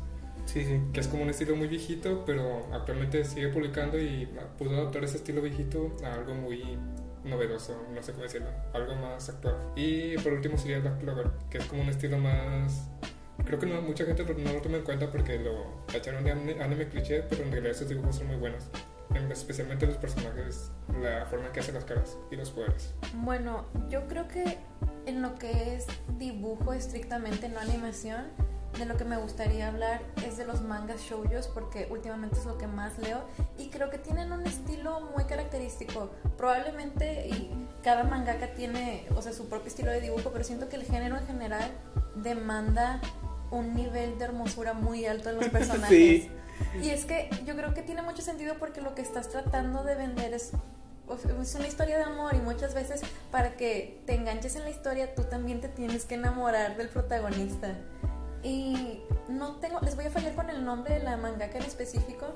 [0.46, 0.80] Sí, sí.
[0.92, 4.28] que es como un estilo muy viejito, pero actualmente sigue publicando y
[4.58, 6.78] pudo adaptar ese estilo viejito a algo muy
[7.24, 9.56] novedoso, no sé cómo decirlo, algo más actual.
[9.76, 12.88] Y por último sería Black Clover, que es como un estilo más...
[13.44, 16.62] Creo que no, mucha gente no lo toma en cuenta porque lo tacharon de anime,
[16.62, 18.64] anime cliché, pero en realidad esos dibujos son muy buenos.
[19.14, 20.70] En- Especialmente los personajes,
[21.02, 22.94] la forma en que hacen las caras y los poderes.
[23.22, 24.58] Bueno, yo creo que
[25.06, 25.86] en lo que es
[26.18, 28.24] dibujo estrictamente, no animación,
[28.78, 32.58] de lo que me gustaría hablar es de los mangas shoujos porque últimamente es lo
[32.58, 33.22] que más leo
[33.58, 36.10] y creo que tienen un estilo muy característico.
[36.36, 40.76] Probablemente y cada mangaka tiene, o sea, su propio estilo de dibujo, pero siento que
[40.76, 41.70] el género en general
[42.16, 43.00] demanda
[43.50, 45.88] un nivel de hermosura muy alto en los personajes.
[46.24, 46.30] Sí.
[46.82, 49.94] Y es que yo creo que tiene mucho sentido porque lo que estás tratando de
[49.94, 50.52] vender es,
[51.40, 55.14] es una historia de amor y muchas veces para que te enganches en la historia
[55.14, 57.76] tú también te tienes que enamorar del protagonista.
[58.44, 62.26] Y no tengo, les voy a fallar con el nombre de la mangaka en específico,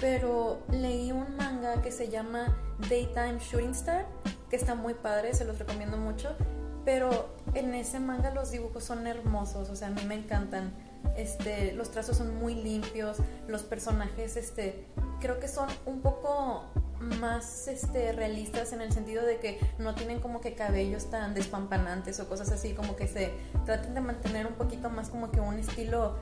[0.00, 2.56] pero leí un manga que se llama
[2.88, 4.06] Daytime Shooting Star,
[4.50, 6.36] que está muy padre, se los recomiendo mucho.
[6.84, 10.72] Pero en ese manga los dibujos son hermosos, o sea, a mí me encantan.
[11.16, 14.86] Este, los trazos son muy limpios, los personajes, este,
[15.20, 16.64] creo que son un poco
[17.00, 22.20] más este, realistas en el sentido de que no tienen como que cabellos tan despampanantes
[22.20, 23.32] o cosas así, como que se
[23.64, 26.16] tratan de mantener un poquito más como que un estilo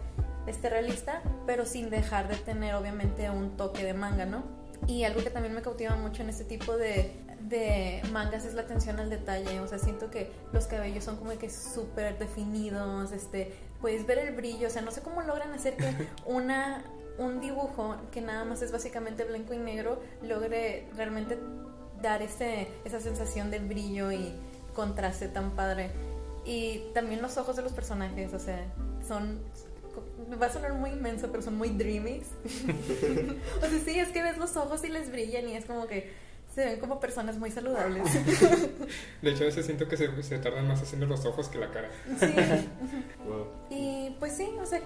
[0.47, 4.45] este, realista, pero sin dejar de tener obviamente un toque de manga, ¿no?
[4.87, 8.63] Y algo que también me cautiva mucho en este tipo de, de mangas es la
[8.63, 13.55] atención al detalle, o sea, siento que los cabellos son como que súper definidos, este,
[13.81, 15.93] puedes ver el brillo, o sea, no sé cómo logran hacer que
[16.27, 16.85] una
[17.19, 21.39] un dibujo que nada más es básicamente blanco y negro logre realmente
[22.03, 24.35] dar ese, esa sensación del brillo y
[24.75, 25.91] contraste tan padre.
[26.45, 28.65] Y también los ojos de los personajes, o sea,
[29.07, 29.41] son...
[30.29, 32.21] Me va a sonar muy inmenso, pero son muy dreamy.
[33.63, 36.13] o sea, sí, es que ves los ojos y les brillan y es como que
[36.57, 38.03] se ven como personas muy saludables.
[39.23, 41.71] De hecho, a veces siento que se, se tardan más haciendo los ojos que la
[41.71, 41.91] cara.
[42.19, 42.27] sí.
[43.27, 43.47] Wow.
[43.71, 44.81] Y pues sí, o sea,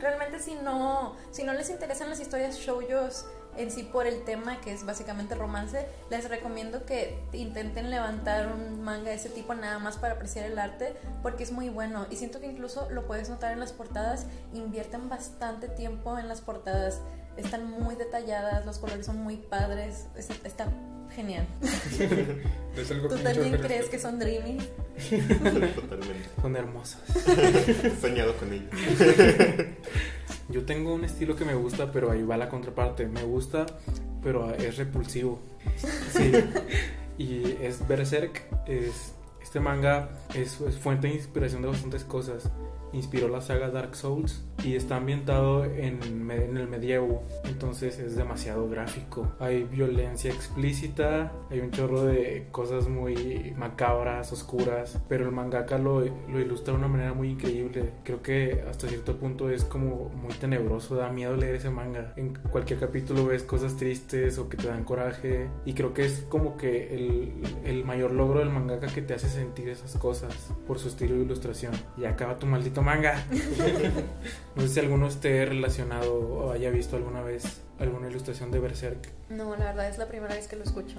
[0.00, 3.26] realmente si no, si no les interesan las historias shoujos
[3.58, 8.82] en sí por el tema que es básicamente romance, les recomiendo que intenten levantar un
[8.82, 12.16] manga de ese tipo nada más para apreciar el arte porque es muy bueno y
[12.16, 17.02] siento que incluso lo puedes notar en las portadas, invierten bastante tiempo en las portadas,
[17.36, 20.68] están muy detalladas, los colores son muy padres, es- está
[21.14, 21.46] genial.
[22.76, 23.90] Es algo ¿Tú también crees respeto.
[23.90, 24.56] que son dreamy?
[25.74, 26.28] Totalmente.
[26.40, 27.02] Son hermosas.
[28.00, 28.64] Soñado con ella.
[30.48, 33.06] Yo tengo un estilo que me gusta, pero ahí va la contraparte.
[33.06, 33.66] Me gusta,
[34.22, 35.38] pero es repulsivo.
[36.12, 36.32] Sí.
[37.18, 38.42] Y es Berserk.
[38.66, 39.12] Es,
[39.42, 42.48] este manga es, es fuente de inspiración de bastantes cosas.
[42.94, 47.24] Inspiró la saga Dark Souls y está ambientado en, en el medievo.
[47.44, 49.32] Entonces es demasiado gráfico.
[49.40, 55.00] Hay violencia explícita, hay un chorro de cosas muy macabras, oscuras.
[55.08, 57.90] Pero el mangaka lo, lo ilustra de una manera muy increíble.
[58.04, 62.12] Creo que hasta cierto punto es como muy tenebroso, da miedo leer ese manga.
[62.16, 65.48] En cualquier capítulo ves cosas tristes o que te dan coraje.
[65.64, 67.32] Y creo que es como que el,
[67.64, 71.22] el mayor logro del mangaka que te hace sentir esas cosas por su estilo de
[71.22, 71.72] ilustración.
[71.96, 73.24] Y acaba tu maldito manga.
[74.56, 79.08] no sé si alguno esté relacionado o haya visto alguna vez alguna ilustración de Berserk.
[79.28, 80.96] No, la verdad es la primera vez que lo escucho.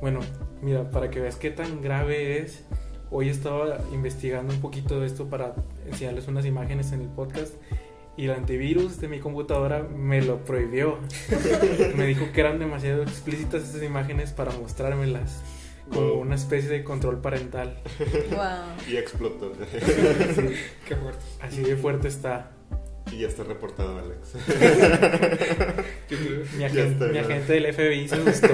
[0.00, 0.20] Bueno,
[0.62, 2.64] mira, para que veas qué tan grave es,
[3.10, 5.54] hoy estaba investigando un poquito de esto para
[5.86, 7.54] enseñarles unas imágenes en el podcast
[8.16, 10.98] y el antivirus de mi computadora me lo prohibió.
[11.96, 15.42] me dijo que eran demasiado explícitas esas imágenes para mostrármelas
[15.90, 16.20] como Wow.
[16.20, 17.80] una especie de control parental.
[18.30, 18.88] Wow.
[18.88, 19.52] Y explotó.
[20.34, 20.54] Sí,
[20.86, 21.24] Qué fuerte.
[21.40, 22.52] así de fuerte está.
[23.12, 24.34] Y ya está reportado, Alex.
[26.10, 28.48] Mi, Ya agen- está, mi agente del FBI se asustó.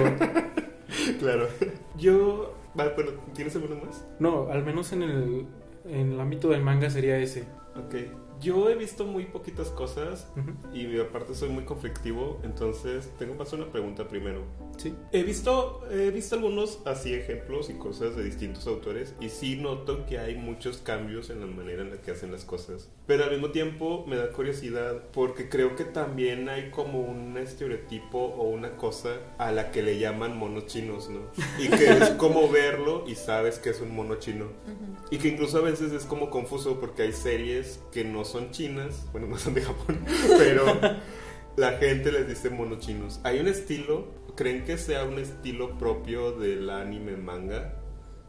[1.19, 1.49] claro.
[1.97, 2.55] Yo.
[2.75, 4.05] Vale, bueno, ¿tienes alguno más?
[4.19, 5.47] No, al menos en el,
[5.87, 7.45] en el ámbito del manga sería ese.
[7.75, 7.95] Ok.
[8.39, 10.31] Yo he visto muy poquitas cosas
[10.75, 14.43] y aparte soy muy conflictivo, entonces tengo más una pregunta primero.
[14.77, 14.95] Sí.
[15.13, 20.07] He visto, he visto algunos así ejemplos y cosas de distintos autores y sí noto
[20.07, 22.91] que hay muchos cambios en la manera en la que hacen las cosas.
[23.07, 28.19] Pero al mismo tiempo me da curiosidad porque creo que también hay como un estereotipo
[28.19, 31.21] o una cosa a la que le llaman monos chinos, ¿no?
[31.59, 34.45] Y que es como verlo y sabes que es un mono chino.
[34.45, 34.97] Ujú.
[35.11, 39.07] Y que incluso a veces es como confuso porque hay series que no son chinas,
[39.13, 40.01] bueno, no son de Japón,
[40.39, 40.65] pero
[41.57, 43.21] la gente les dice monos chinos.
[43.25, 44.09] ¿Hay un estilo?
[44.37, 47.73] ¿Creen que sea un estilo propio del anime manga?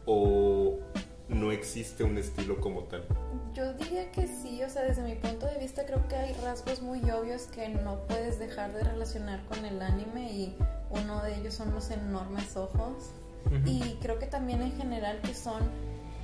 [0.06, 0.78] ¿O
[1.28, 3.04] no existe un estilo como tal?
[3.52, 6.80] Yo diría que sí, o sea, desde mi punto de vista creo que hay rasgos
[6.80, 10.56] muy obvios que no puedes dejar de relacionar con el anime y
[10.88, 13.10] uno de ellos son los enormes ojos.
[13.66, 15.62] Y creo que también en general que son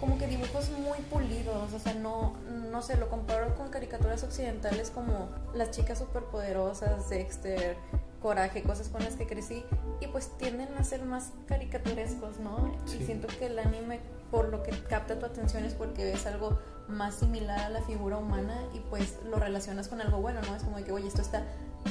[0.01, 2.35] como que dibujos muy pulidos, o sea, no,
[2.71, 7.77] no sé, lo comparo con caricaturas occidentales como Las chicas superpoderosas, Dexter,
[8.25, 9.63] Coraje, cosas con las que crecí,
[10.01, 12.75] y pues tienden a ser más caricaturescos, ¿no?
[12.87, 12.97] Sí.
[12.99, 14.01] Y siento que el anime,
[14.31, 16.59] por lo que capta tu atención, es porque es algo
[16.89, 20.57] más similar a la figura humana y pues lo relacionas con algo bueno, ¿no?
[20.57, 21.45] Es como de que, oye, esto está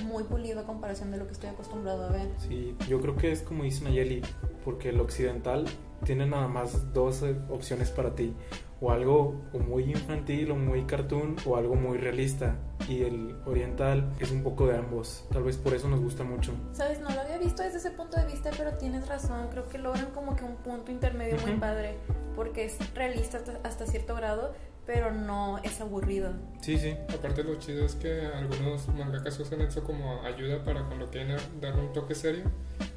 [0.06, 2.28] muy pulido a comparación de lo que estoy acostumbrado a ver.
[2.40, 4.24] Sí, yo creo que es como dice Nayeli,
[4.66, 5.66] porque el occidental
[6.04, 8.34] tiene nada más dos eh, opciones para ti,
[8.82, 12.56] o algo o muy infantil o muy cartoon o algo muy realista,
[12.88, 16.54] y el oriental es un poco de ambos, tal vez por eso nos gusta mucho.
[16.74, 19.47] Sabes, no lo había visto desde ese punto de vista, pero tienes razón.
[19.49, 21.60] Creo que logran como que un punto intermedio muy Ujú.
[21.62, 21.95] padre,
[22.36, 24.54] porque es realista hasta, hasta cierto grado,
[24.86, 26.34] pero no es aburrido.
[26.62, 31.10] Sí, sí, Aparte lo chido es que algunos mangakas usan eso como ayuda para cuando
[31.10, 32.44] quieren dar un toque serio,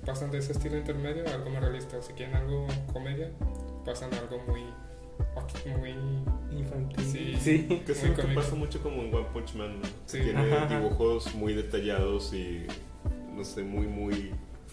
[0.05, 1.97] pasan de ese estilo intermedio a algo más realista.
[1.99, 3.31] O si quieren algo comedia,
[3.85, 4.63] pasan a algo muy...
[5.79, 5.95] muy
[6.51, 7.05] infantil.
[7.05, 7.37] Sí.
[7.41, 7.83] sí.
[7.87, 9.87] Que es Muy lo que pasa mucho como en One Punch Man, ¿no?
[10.07, 10.21] Sí.
[10.23, 10.67] Tiene Ajá.
[10.67, 12.67] dibujos muy detallados y,
[13.35, 14.33] no sé, muy, muy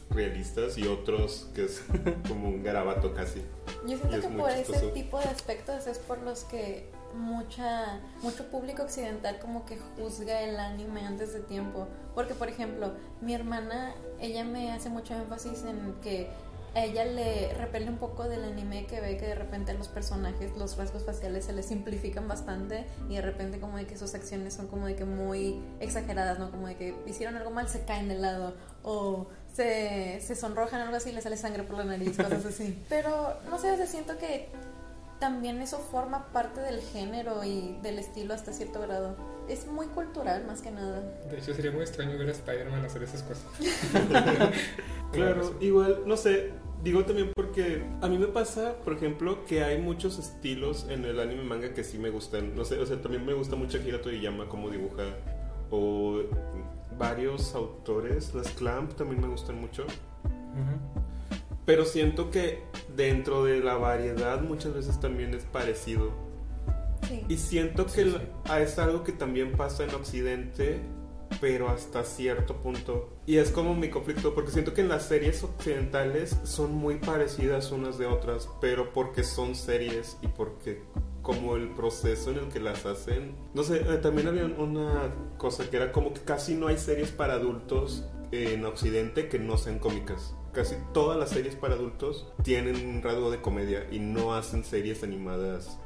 [0.09, 1.83] realistas y otros que es
[2.27, 3.41] como un garabato casi.
[3.87, 4.93] Yo siento es que por ese chistoso.
[4.93, 10.59] tipo de aspectos es por los que mucha mucho público occidental como que juzga el
[10.59, 11.87] anime antes de tiempo.
[12.15, 16.29] Porque, por ejemplo, mi hermana, ella me hace mucho énfasis en que
[16.75, 20.57] a ella le repele un poco del anime que ve que de repente los personajes,
[20.57, 24.55] los rasgos faciales se les simplifican bastante y de repente como de que sus acciones
[24.55, 26.49] son como de que muy exageradas, ¿no?
[26.49, 30.95] Como de que hicieron algo mal, se caen de lado o se, se sonrojan algo
[30.95, 32.83] así y le sale sangre por la nariz, cosas así.
[32.89, 34.49] Pero no sé, o sea, siento que
[35.23, 39.15] también eso forma parte del género y del estilo hasta cierto grado.
[39.47, 40.99] Es muy cultural más que nada.
[41.31, 43.45] De hecho, sería muy extraño ver a Spider-Man hacer esas cosas.
[45.13, 46.51] Claro, igual, no sé,
[46.83, 51.19] digo también porque a mí me pasa, por ejemplo, que hay muchos estilos en el
[51.19, 52.55] anime manga que sí me gustan.
[52.55, 55.03] No sé, o sea, también me gusta mucho Akira Toriyama cómo dibuja
[55.69, 56.23] o
[56.97, 59.83] varios autores, las Clamp también me gustan mucho.
[59.83, 61.02] Ujú.
[61.65, 62.63] Pero siento que
[62.95, 66.11] dentro de la variedad muchas veces también es parecido.
[67.07, 67.25] Sí.
[67.29, 68.17] Y siento Sí, que sí.
[68.45, 70.79] ah, es algo que también pasa en Occidente,
[71.41, 73.09] pero hasta cierto punto.
[73.25, 77.71] Y es como mi conflicto, porque siento que en las series occidentales son muy parecidas
[77.71, 80.81] unas de otras, pero porque son series y porque
[81.21, 83.35] como el proceso en el que las hacen.
[83.53, 87.11] No sé, eh, también había una cosa que era como que casi no hay series
[87.11, 90.35] para adultos en Occidente que no sean cómicas.
[90.53, 95.03] Casi todas las series para adultos tienen un rasgo de comedia y no hacen series
[95.03, 95.79] animadas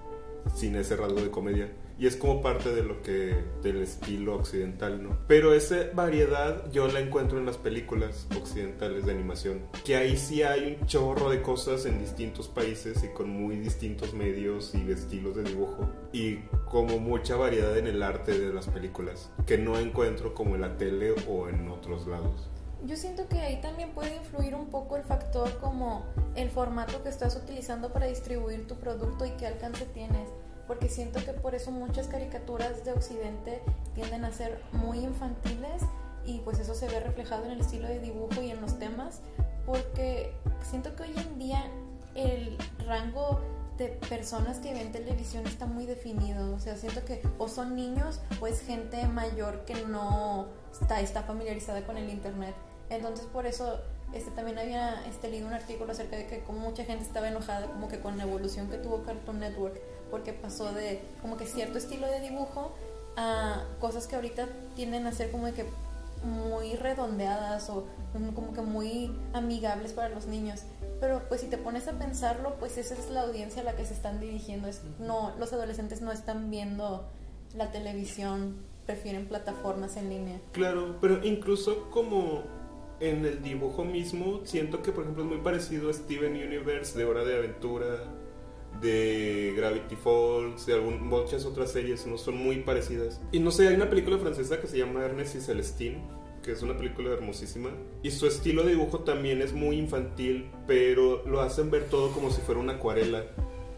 [0.54, 1.72] sin ese rasgo de comedia.
[1.98, 5.18] Y es como parte de lo que del estilo occidental, ¿no?
[5.26, 10.44] Pero esa variedad yo la encuentro en las películas occidentales de animación, que ahí sí
[10.44, 15.38] hay un chorro de cosas en distintos países y con muy distintos medios y estilos
[15.38, 16.40] de dibujo y
[16.70, 20.78] como mucha variedad en el arte de las películas, que no encuentro como en la
[20.78, 22.50] tele o en otros lados.
[22.86, 26.04] Yo siento que ahí también puede influir un poco el factor como
[26.36, 30.30] el formato que estás utilizando para distribuir tu producto y qué alcance tienes.
[30.68, 33.62] Porque siento que por eso muchas caricaturas de Occidente
[33.96, 35.82] tienden a ser muy infantiles
[36.26, 39.22] y pues eso se ve reflejado en el estilo de dibujo y en los temas.
[39.66, 41.64] Porque siento que hoy en día
[42.16, 43.42] el rango
[43.78, 46.54] de personas que ven televisión está muy definido.
[46.54, 51.24] O sea, siento que o son niños o es gente mayor que no está, está
[51.24, 52.56] familiarizada con el internet.
[52.90, 53.80] Entonces por eso
[54.14, 57.68] este también había este, leído un artículo acerca de que como mucha gente estaba enojada
[57.68, 61.78] como que con la evolución que tuvo Cartoon Network porque pasó de como que cierto
[61.78, 62.74] estilo de dibujo
[63.18, 65.66] a cosas que ahorita tienden a ser como de que
[66.24, 67.86] muy redondeadas o
[68.34, 70.64] como que muy amigables para los niños.
[71.00, 73.86] Pero pues si te pones a pensarlo, pues esa es la audiencia a la que
[73.86, 74.68] se están dirigiendo.
[74.68, 77.08] Es, no, los adolescentes no están viendo
[77.56, 80.40] la televisión, prefieren plataformas en línea.
[80.54, 82.44] Claro, pero incluso como
[83.00, 87.06] en el dibujo mismo, siento que por ejemplo es muy parecido a Steven Universe de
[87.06, 88.14] Hora de Aventura,
[88.82, 92.18] de Gravity Falls, de algún, muchas otras series, ¿no?
[92.18, 93.22] Son muy parecidas.
[93.32, 96.02] Y no sé, hay una película francesa que se llama Ernest y Celestine,
[96.44, 97.70] que es una película hermosísima.
[98.04, 102.32] Y su estilo de dibujo también es muy infantil, pero lo hacen ver todo como
[102.32, 103.26] si fuera una acuarela.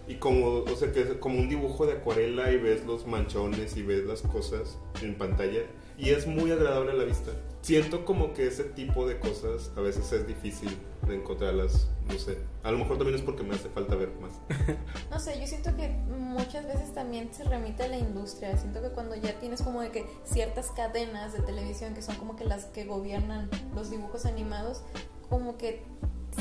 [0.07, 3.78] Y como, o sea, que es como un dibujo de acuarela y ves los manchones
[3.78, 5.61] y ves las cosas en pantalla.
[5.99, 7.32] Y es muy agradable a la vista.
[7.62, 10.70] Siento como que ese tipo de cosas a veces es difícil
[11.07, 12.38] de encontrarlas, no sé.
[12.64, 14.32] A lo mejor también es porque me hace falta ver más.
[15.12, 18.57] No sé, yo siento que muchas veces también se remite a la industria.
[18.57, 22.36] Siento que cuando ya tienes como de que ciertas cadenas de televisión que son como
[22.36, 24.84] que las que gobiernan los dibujos animados,
[25.30, 25.84] como que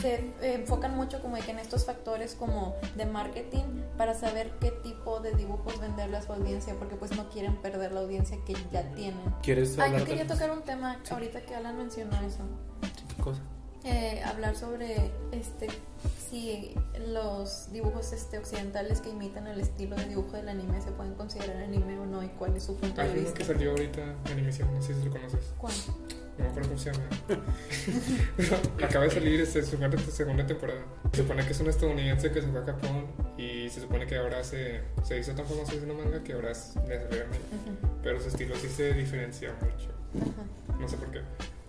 [0.01, 3.65] se enfocan mucho como de que en estos factores como de marketing
[3.97, 7.93] para saber qué tipo de dibujos venderle a su audiencia porque pues no quieren perder
[7.93, 9.21] la audiencia que ya tienen.
[9.43, 12.41] ¿Quieres Ah, hablar yo quería de tocar un tema ahorita que Alan mencionó eso.
[13.17, 13.41] ¿Qué cosa?
[13.85, 15.69] Eh, hablar sobre este
[16.29, 16.75] si
[17.09, 21.57] los dibujos este occidentales que imitan el estilo de dibujo del anime se pueden considerar
[21.63, 24.33] anime o no y cuál es su punto de Hay uno que salió ahorita en
[24.33, 25.41] animación, no sé si lo conoces.
[25.57, 25.73] ¿Cuál?
[26.39, 27.05] No me acuerdo cómo se llama.
[28.37, 29.77] Pero acaba de salir este, su
[30.13, 30.81] segunda, temporada.
[31.13, 34.17] Se supone que es un estadounidense que se fue a Japón y se supone que
[34.17, 37.37] ahora se, se hizo tan famoso haciendo manga que ahora es necesario anime.
[37.37, 39.91] Ujú, Pero su estilo sí se diferencia mucho.
[40.23, 40.79] ajá.
[40.79, 41.21] No sé por qué.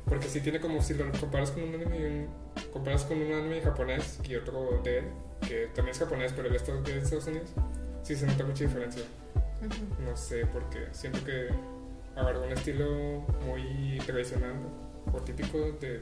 [0.06, 2.28] Porque si tiene como si lo comparas con un anime, un-
[2.72, 5.06] comparas con un anime japonés y otro de él,
[5.48, 7.50] que también es japonés, pero él es de Estados Unidos,
[8.04, 9.02] sí se nota mucha diferencia.
[9.62, 10.04] Ujú.
[10.04, 10.88] No sé por qué.
[10.92, 11.50] Siento que
[12.20, 14.54] agarró un estilo muy tradicional
[15.14, 16.02] o típico de,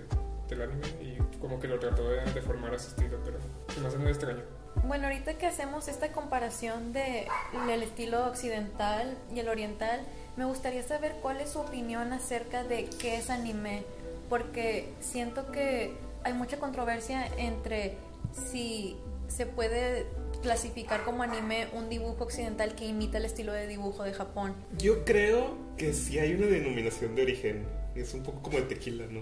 [0.50, 3.38] del anime y como que lo trató de deformar a su estilo, pero
[3.74, 4.42] se me hace muy extraño.
[4.86, 7.28] Bueno, ahorita que hacemos esta comparación de
[7.70, 10.02] el estilo occidental y el oriental,
[10.36, 13.84] me gustaría saber cuál es su opinión acerca de qué es anime,
[14.30, 17.98] porque siento que hay mucha controversia entre
[18.52, 18.98] si
[19.28, 20.06] se puede
[20.38, 24.54] clasificar como anime un dibujo occidental que imita el estilo de dibujo de Japón.
[24.78, 27.66] Yo creo que sí hay una denominación de origen.
[27.96, 29.22] Es un poco como el tequila, ¿no?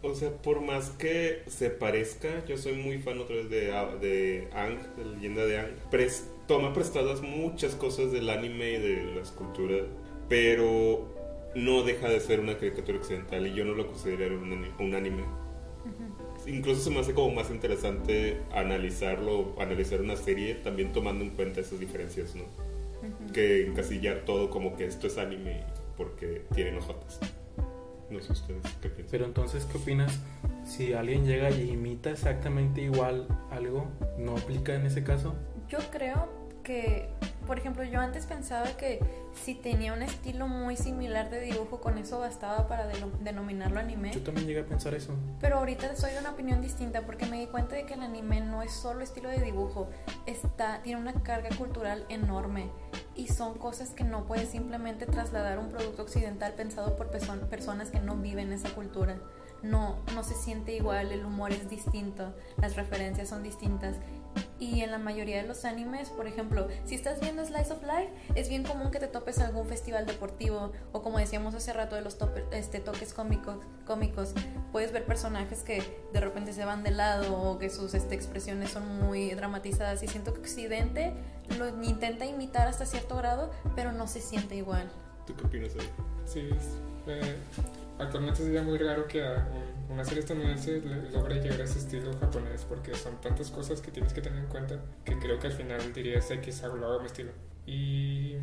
[0.00, 3.66] O sea, por más que se parezca, yo soy muy fan otra vez de,
[4.00, 5.70] de Ang, de la leyenda de Ang.
[5.90, 9.84] Pres- toma prestadas muchas cosas del anime y de la escultura,
[10.28, 11.14] pero
[11.54, 15.24] no deja de ser una caricatura occidental y yo no lo ani- un anime.
[16.48, 21.60] Incluso se me hace como más interesante analizarlo, analizar una serie también tomando en cuenta
[21.60, 22.44] esas diferencias, ¿no?
[23.32, 25.62] que encasillar todo como que esto es anime
[25.96, 27.20] porque tienen ojotas.
[28.10, 29.10] No sé ustedes qué piensan.
[29.10, 30.18] Pero entonces, ¿qué opinas?
[30.64, 33.86] Si alguien llega y imita exactamente igual algo,
[34.18, 35.34] ¿no aplica en ese caso?
[35.68, 37.08] Yo creo que,
[37.46, 39.00] por ejemplo, yo antes pensaba que
[39.32, 44.12] si tenía un estilo muy similar de dibujo, con eso bastaba para denominarlo anime.
[44.12, 45.14] Yo también llegué a pensar eso.
[45.40, 48.42] Pero ahorita soy de una opinión distinta porque me di cuenta de que el anime
[48.42, 49.88] no es solo estilo de dibujo,
[50.26, 52.68] está, tiene una carga cultural enorme
[53.16, 57.90] y son cosas que no puedes simplemente trasladar un producto occidental pensado por perso- personas
[57.90, 59.16] que no viven esa cultura.
[59.62, 63.96] No, no se siente igual, el humor es distinto, las referencias son distintas.
[64.58, 68.10] Y en la mayoría de los animes, por ejemplo, si estás viendo Slice of Life,
[68.34, 71.94] es bien común que te topes en algún festival deportivo o como decíamos hace rato
[71.96, 74.32] de los tope- este, toques cómicos, cómicos,
[74.72, 75.82] puedes ver personajes que
[76.12, 80.08] de repente se van de lado o que sus este, expresiones son muy dramatizadas y
[80.08, 81.14] siento que Occidente
[81.58, 84.90] lo intenta imitar hasta cierto grado, pero no se siente igual.
[85.26, 85.88] ¿Tú qué opinas, Eddie?
[86.26, 86.76] Sí, es-
[87.06, 87.36] eh,
[87.98, 89.48] actualmente sería muy raro que a
[89.88, 90.82] un- una serie estadounidense
[91.12, 94.46] logre llegar a ese estilo japonés porque son tantas cosas que tienes que tener en
[94.46, 97.30] cuenta que creo que al final dirías X hago, lo hago mi estilo.
[97.66, 98.34] Y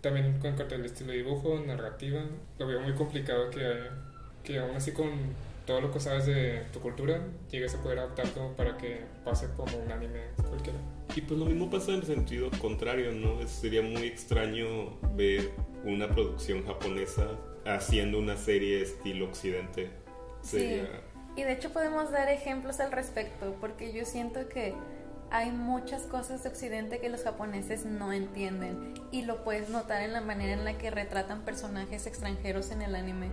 [0.00, 2.20] también con cuanto al estilo de dibujo, narrativa,
[2.58, 3.88] lo veo muy complicado que,
[4.42, 5.10] que aún así con
[5.66, 7.20] todo lo que sabes de tu cultura
[7.50, 10.78] llegues a poder adaptarlo para que pase como un anime cualquiera.
[11.14, 13.40] Y pues lo mismo pasa en el sentido contrario, ¿no?
[13.40, 15.50] Es- sería muy extraño ver
[15.84, 17.28] una producción japonesa
[17.64, 19.90] haciendo una serie estilo occidente.
[20.42, 20.88] Sería...
[21.36, 24.74] Y de hecho podemos dar ejemplos al respecto, porque yo siento que
[25.30, 30.12] hay muchas cosas de Occidente que los japoneses no entienden y lo puedes notar en
[30.12, 33.28] la manera en la que retratan personajes extranjeros en el anime.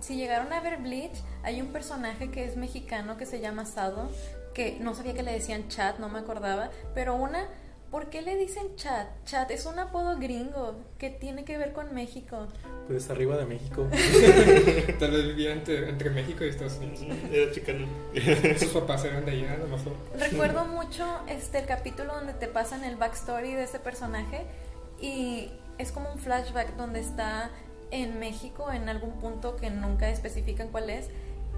[0.00, 4.10] Si llegaron a ver Bleach, hay un personaje que es mexicano que se llama Sado,
[4.52, 7.48] que no sabía que le decían chat, no me acordaba, pero una,
[7.90, 9.08] ¿por qué le dicen chat?
[9.24, 12.46] Chat es un apodo gringo que tiene que ver con México.
[12.86, 13.86] Pues arriba de México.
[14.98, 17.00] Tal vez vivía entre, entre México y Estados Unidos.
[17.30, 17.86] Era chicano.
[18.58, 19.92] Sus papás eran de allá, a lo mejor.
[20.18, 24.46] Recuerdo mucho este el capítulo donde te pasan el backstory de ese personaje
[25.00, 27.50] y es como un flashback donde está
[27.90, 31.08] en México en algún punto que nunca especifican cuál es,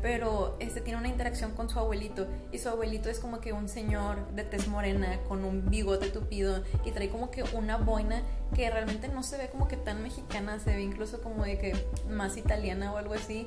[0.03, 3.69] pero este tiene una interacción con su abuelito y su abuelito es como que un
[3.69, 8.23] señor de tez morena con un bigote tupido y trae como que una boina
[8.55, 11.87] que realmente no se ve como que tan mexicana, se ve incluso como de que
[12.09, 13.47] más italiana o algo así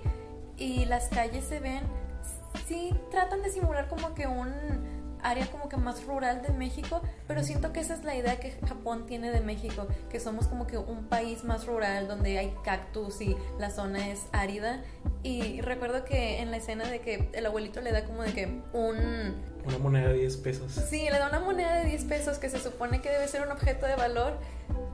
[0.58, 1.84] y las calles se ven
[2.68, 4.93] sí tratan de simular como que un
[5.24, 8.52] área como que más rural de México, pero siento que esa es la idea que
[8.68, 13.22] Japón tiene de México, que somos como que un país más rural donde hay cactus
[13.22, 14.82] y la zona es árida.
[15.24, 18.62] Y recuerdo que en la escena de que el abuelito le da como de que
[18.74, 19.53] un...
[19.66, 20.72] Una moneda de 10 pesos.
[20.90, 23.52] Sí, le da una moneda de 10 pesos que se supone que debe ser un
[23.52, 24.38] objeto de valor,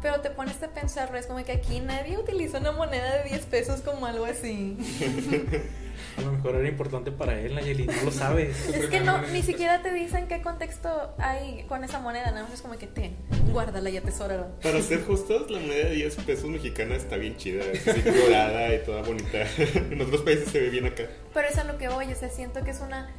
[0.01, 3.45] pero te pones a pensarlo, es como que aquí nadie utiliza una moneda de 10
[3.47, 4.77] pesos como algo así.
[6.17, 8.69] A lo mejor era importante para él, Nayeli, no lo sabes.
[8.73, 12.53] Es que no, ni siquiera te dicen qué contexto hay con esa moneda, nada más
[12.53, 13.15] es como que ten,
[13.51, 14.47] guárdala y atesórala.
[14.61, 18.73] Para ser justos, la moneda de 10 pesos mexicana está bien chida, es así dorada
[18.73, 19.39] y toda bonita.
[19.91, 21.03] En otros países se ve bien acá.
[21.33, 23.09] Pero eso es a lo que voy, o sea, siento que es una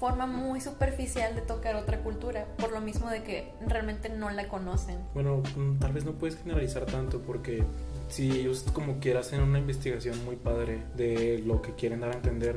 [0.00, 4.48] forma muy superficial de tocar otra cultura, por lo mismo de que realmente no la
[4.48, 4.96] conocen.
[5.12, 7.62] Bueno, mm, tal vez no puedes generalizar tanto porque
[8.08, 12.14] si ellos como quiera hacen una investigación muy padre de lo que quieren dar a
[12.14, 12.56] entender.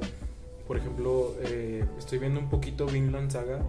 [0.66, 3.60] Por ejemplo, eh, estoy viendo un poquito Vinland Saga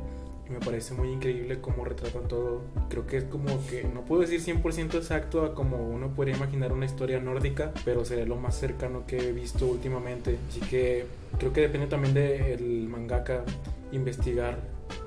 [0.49, 2.63] y me parece muy increíble cómo retratan todo.
[2.89, 6.73] Creo que es como que, no puedo decir 100% exacto a como uno podría imaginar
[6.73, 10.39] una historia nórdica, pero sería lo más cercano que he visto últimamente.
[10.49, 11.07] Así que
[11.39, 13.45] creo que depende también del mangaka
[13.93, 14.59] investigar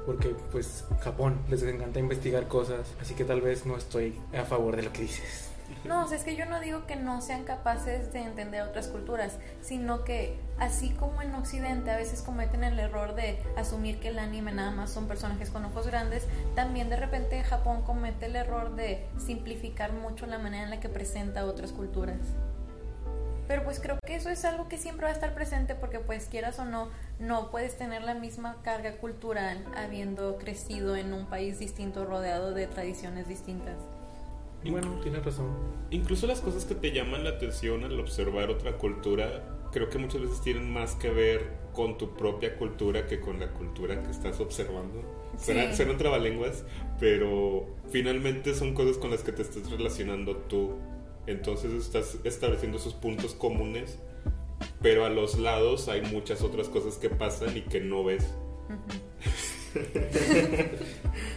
[0.06, 4.76] porque pues Japón les encanta investigar cosas, así que tal vez no estoy a favor
[4.76, 5.47] de lo que dices.
[5.88, 8.88] No, o sea, es que yo no digo que no sean capaces de entender otras
[8.88, 14.10] culturas, sino que así como en Occidente a veces cometen el error de asumir que
[14.10, 18.36] el anime nada más son personajes con ojos grandes, también de repente Japón comete el
[18.36, 22.20] error de simplificar mucho la manera en la que presenta otras culturas.
[23.48, 26.26] Pero pues creo que eso es algo que siempre va a estar presente porque pues
[26.26, 31.60] quieras o no, no puedes tener la misma carga cultural habiendo crecido en un país
[31.60, 33.78] distinto rodeado de tradiciones distintas.
[34.72, 35.48] Bueno, tienes razón.
[35.92, 40.22] Incluso las cosas que te llaman la atención al observar otra cultura, creo que muchas
[40.22, 44.40] veces tienen más que ver con tu propia cultura que con la cultura que estás
[44.40, 45.02] observando.
[45.38, 45.54] Sí.
[45.74, 46.64] suenan trabalenguas,
[47.00, 50.76] pero finalmente son cosas con las que te estás relacionando tú.
[51.28, 54.00] Entonces estás estableciendo esos puntos comunes,
[54.82, 58.26] pero a los lados hay muchas otras cosas que pasan y que no ves.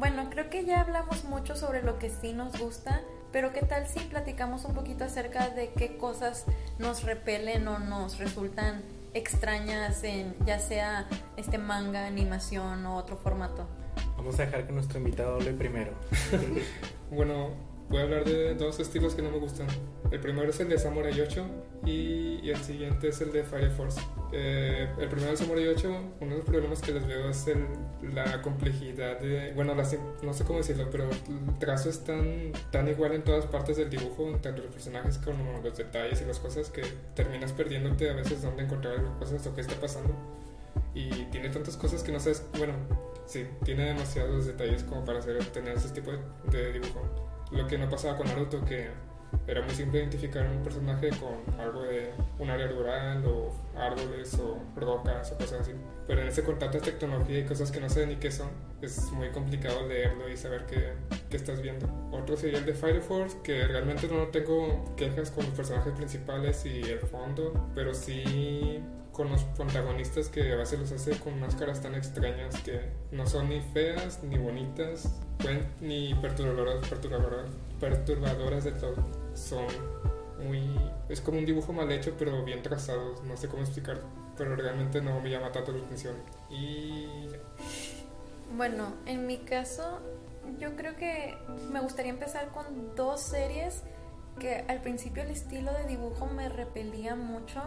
[0.00, 3.86] Bueno, creo que ya hablamos mucho sobre lo que sí nos gusta, pero ¿qué tal
[3.86, 6.46] si platicamos un poquito acerca de qué cosas
[6.78, 8.80] nos repelen o nos resultan
[9.12, 13.68] extrañas en ya sea este manga, animación o otro formato?
[14.16, 15.92] Vamos a dejar que nuestro invitado hable primero.
[17.10, 17.50] Bueno,
[17.90, 19.66] voy a hablar de dos estilos que no me gustan.
[20.10, 21.44] El primero es el de Samurai 8
[21.86, 24.00] y, y el siguiente es el de Fire Force.
[24.32, 25.88] Eh, el primero de Samurai 8,
[26.20, 27.66] uno de los problemas que les veo es el-
[28.14, 29.52] la complejidad de...
[29.54, 29.86] Bueno, la
[30.22, 33.90] no sé cómo decirlo, pero el trazo es tan, tan igual en todas partes del
[33.90, 36.82] dibujo, tanto los personajes como los detalles y las cosas, que
[37.14, 40.12] terminas perdiéndote a veces dónde encontrar las cosas o qué está pasando.
[40.94, 42.44] Y tiene tantas cosas que no sabes...
[42.58, 42.72] Bueno,
[43.26, 46.18] sí, tiene demasiados detalles como para hacer, tener ese tipo de,
[46.50, 47.29] de dibujo.
[47.52, 48.88] Lo que no pasaba con Naruto, que
[49.46, 54.58] era muy simple identificar un personaje con algo de un área rural o árboles o
[54.76, 55.72] rocas o cosas así.
[56.06, 58.48] Pero en ese con tanta tecnología y cosas que no sé ni qué son,
[58.82, 60.92] es muy complicado leerlo y saber qué,
[61.28, 61.88] qué estás viendo.
[62.10, 66.64] Otro sería el de Fire Force, que realmente no tengo quejas con los personajes principales
[66.66, 68.82] y el fondo, pero sí
[69.20, 73.26] con los protagonistas que a veces los hace con unas caras tan extrañas que no
[73.26, 75.10] son ni feas ni bonitas
[75.82, 78.94] ni perturbadoras, perturbadoras, perturbadoras de todo.
[79.34, 79.66] Son
[80.42, 80.74] muy...
[81.10, 84.04] Es como un dibujo mal hecho pero bien trazado, no sé cómo explicarlo,
[84.38, 86.14] pero realmente no me llama tanto la atención.
[86.48, 87.28] Y...
[88.56, 90.00] Bueno, en mi caso,
[90.58, 91.36] yo creo que
[91.70, 93.82] me gustaría empezar con dos series
[94.38, 97.60] que al principio el estilo de dibujo me repelía mucho,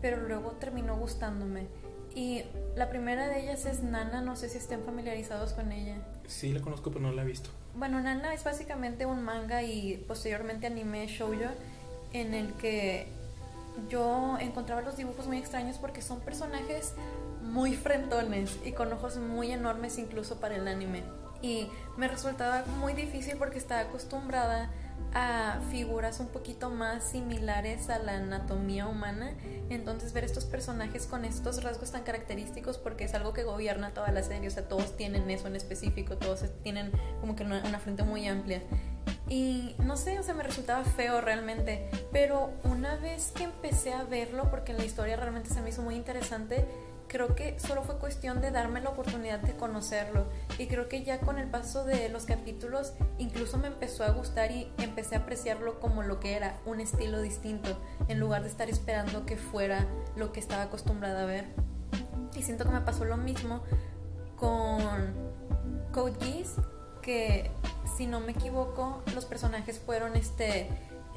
[0.00, 1.66] pero luego terminó gustándome.
[2.14, 2.42] Y
[2.74, 5.96] la primera de ellas es Nana, no sé si estén familiarizados con ella.
[6.26, 7.50] Sí, la conozco, pero no la he visto.
[7.74, 11.50] Bueno, Nana es básicamente un manga y posteriormente anime shoujo
[12.12, 13.06] en el que
[13.88, 16.94] yo encontraba los dibujos muy extraños porque son personajes
[17.42, 21.02] muy frentones y con ojos muy enormes incluso para el anime.
[21.40, 24.70] Y me resultaba muy difícil porque estaba acostumbrada
[25.14, 29.34] a figuras un poquito más similares a la anatomía humana.
[29.70, 34.12] Entonces ver estos personajes con estos rasgos tan característicos porque es algo que gobierna toda
[34.12, 34.48] la serie.
[34.48, 38.26] O sea, todos tienen eso en específico, todos tienen como que una, una frente muy
[38.26, 38.62] amplia.
[39.28, 41.88] Y no sé, o sea, me resultaba feo realmente.
[42.12, 45.96] Pero una vez que empecé a verlo, porque la historia realmente se me hizo muy
[45.96, 46.66] interesante,
[47.08, 50.26] creo que solo fue cuestión de darme la oportunidad de conocerlo.
[50.58, 54.50] Y creo que ya con el paso de los capítulos, incluso me empezó a gustar
[54.52, 57.76] y empecé a apreciarlo como lo que era, un estilo distinto,
[58.08, 59.86] en lugar de estar esperando que fuera
[60.16, 61.46] lo que estaba acostumbrada a ver.
[62.36, 63.62] Y siento que me pasó lo mismo
[64.36, 65.14] con
[65.92, 66.56] Code Geass,
[67.02, 67.50] que
[67.96, 70.68] si no me equivoco, los personajes fueron este,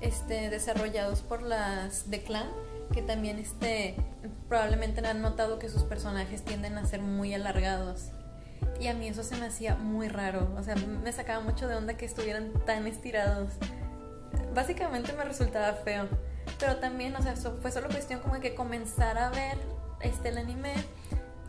[0.02, 2.48] este, desarrollados por las de Clan,
[2.92, 3.96] que también este,
[4.48, 8.10] probablemente han notado que sus personajes tienden a ser muy alargados.
[8.80, 11.76] Y a mí eso se me hacía muy raro, o sea, me sacaba mucho de
[11.76, 13.54] onda que estuvieran tan estirados.
[14.54, 16.08] Básicamente me resultaba feo.
[16.60, 19.58] pero también, o sea, fue solo cuestión como de que comenzar a ver
[20.02, 20.74] este el anime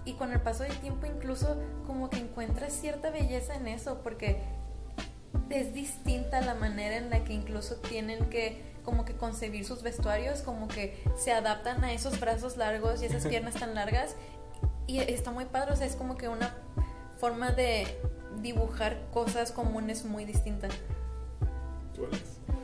[0.04, 4.42] y con el paso del tiempo incluso como que encuentras cierta belleza en eso porque
[5.50, 10.40] es distinta la manera en la que incluso tienen que como que concebir sus vestuarios,
[10.42, 14.16] como que se adaptan a esos brazos largos y esas piernas tan largas
[14.86, 16.54] y está muy padre, o sea, es como que una
[17.18, 17.86] forma de
[18.42, 20.68] dibujar cosas comunes muy distinta.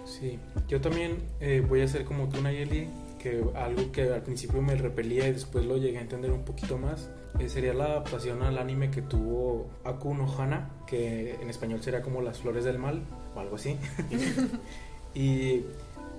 [0.04, 2.88] Sí, yo también eh, voy a hacer como tú, Nayeli,
[3.18, 6.78] que algo que al principio me repelía y después lo llegué a entender un poquito
[6.78, 7.08] más,
[7.38, 12.02] eh, sería la adaptación al anime que tuvo Aku no Hana, que en español sería
[12.02, 13.02] como Las Flores del Mal
[13.36, 13.76] o algo así.
[15.14, 15.62] y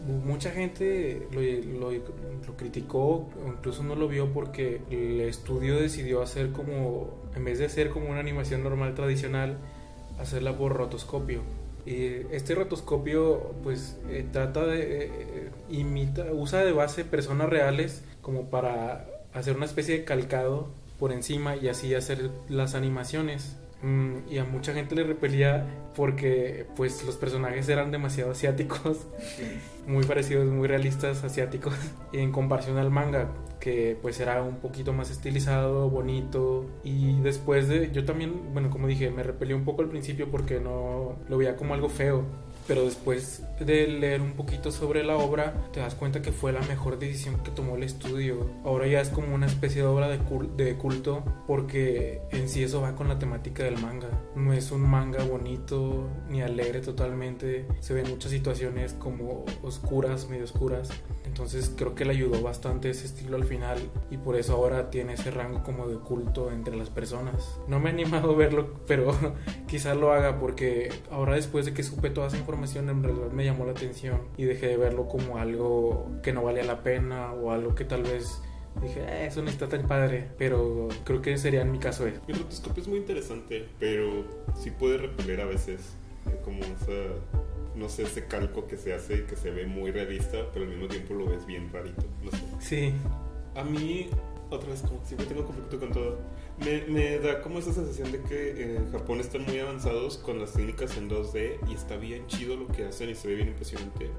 [0.06, 1.42] mucha gente lo,
[1.92, 7.66] lo- criticó incluso no lo vio porque el estudio decidió hacer como, en vez de
[7.66, 9.58] hacer como una animación normal tradicional,
[10.20, 11.42] hacerla por rotoscopio.
[11.86, 18.50] Y este rotoscopio pues eh, trata de eh, imita, usa de base personas reales como
[18.50, 20.68] para hacer una especie de calcado
[21.00, 23.56] por encima y así hacer las animaciones.
[23.82, 25.66] Mm, y a mucha gente le repelía
[25.96, 29.08] porque pues los personajes eran demasiado asiáticos,
[29.88, 31.74] muy parecidos, muy realistas asiáticos.
[32.12, 36.66] Y en comparación al manga que pues era un poquito más estilizado, bonito.
[36.84, 40.60] Y después de yo también, bueno, como dije, me repelió un poco al principio porque
[40.60, 42.24] no lo veía como algo feo,
[42.70, 46.62] pero después de leer un poquito sobre la obra te das cuenta que fue la
[46.62, 48.48] mejor decisión que tomó el estudio.
[48.64, 52.62] Ahora ya es como una especie de obra de, cul- de culto porque en sí
[52.64, 54.08] eso va con la temática del manga.
[54.36, 57.66] No es un manga bonito ni alegre totalmente.
[57.80, 60.90] Se ven muchas situaciones como oscuras, medio oscuras.
[61.26, 63.80] Entonces creo que le ayudó bastante ese estilo al final
[64.12, 67.60] y por eso ahora tiene ese rango como de culto entre las personas.
[67.68, 69.12] No me he animado a verlo, pero
[69.68, 73.46] quizás lo haga porque ahora después de que supe toda esa información en realidad me
[73.46, 77.52] llamó la atención y dejé de verlo como algo que no valía la pena o
[77.52, 78.42] algo que tal vez
[78.82, 82.22] dije, "Eh, eso no está tan padre, pero creo que sería en mi caso eso.
[82.28, 85.96] El rotoscopio es muy interesante, pero sí puede repeler a veces.
[86.28, 86.92] eh, Como esa,
[87.76, 90.88] no sé, ese calco que se hace que se ve muy realista, pero al mismo
[90.88, 92.04] tiempo lo ves bien rarito.
[92.24, 92.38] No sé.
[92.60, 92.94] Sí,
[93.56, 94.10] A mí,
[94.50, 96.18] otra vez, como siempre tengo conflicto con todo.
[96.64, 100.54] Me, me da como esa sensación de que en Japón están muy avanzados con las
[100.54, 104.10] técnicas en 2D y está bien chido lo que hacen y se ve bien impresionante.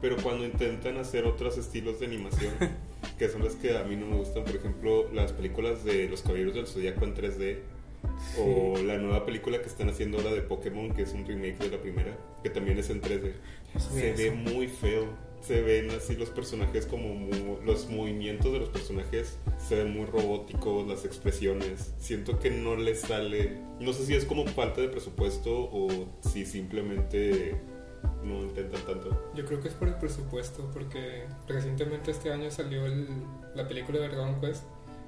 [0.00, 2.52] Pero cuando intentan hacer otros estilos de animación,
[3.18, 6.22] que son las que a mí no me gustan, por ejemplo, las películas de Los
[6.22, 7.58] Caballeros del Zodiaco en 3D,
[8.38, 8.84] o sí.
[8.84, 11.82] la nueva película que están haciendo ahora de Pokémon, que es un remake de la
[11.82, 13.32] primera, que también es en 3D.
[13.78, 14.36] Se ve Eso.
[14.36, 15.06] muy feo.
[15.40, 20.04] Se ven así los personajes como mu- los movimientos de los personajes se ven muy
[20.04, 21.94] robóticos, las expresiones.
[21.98, 23.58] Siento que no les sale.
[23.80, 25.88] No sé si es como falta de presupuesto o
[26.20, 27.56] si simplemente
[28.24, 29.30] no intentan tanto.
[29.34, 33.08] Yo creo que es por el presupuesto, porque recientemente este año salió el-
[33.54, 34.64] la película de Dragon Quest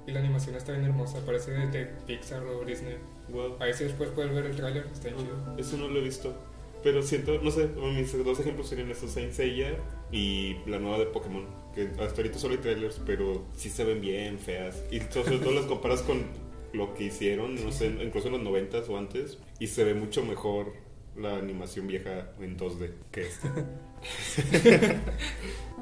[0.07, 2.97] y la animación está bien hermosa, parece de, Pixar o Disney.
[3.28, 3.57] Wow.
[3.61, 5.57] Ahí sí después puedes ver el tráiler, está chido.
[5.59, 6.35] Eso no lo he visto.
[6.83, 9.76] Pero siento, no sé, mis dos ejemplos serían estos, Saint Seiya
[10.11, 11.47] y la nueva de Pokémon.
[11.74, 14.83] Que hasta ahorita solo hay trailers, pero sí se ven bien feas.
[14.91, 16.24] Y sobre todo las comparas con
[16.72, 19.39] lo que hicieron, no sé, incluso en los 90s o antes.
[19.59, 20.72] Y se ve mucho mejor
[21.16, 23.53] la animación vieja en 2D que esta.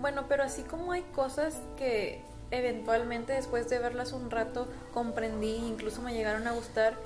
[0.01, 6.03] Bueno, pero así como hay cosas que eventualmente después de verlas un rato comprendí, incluso
[6.03, 6.97] me llegaron a gustar,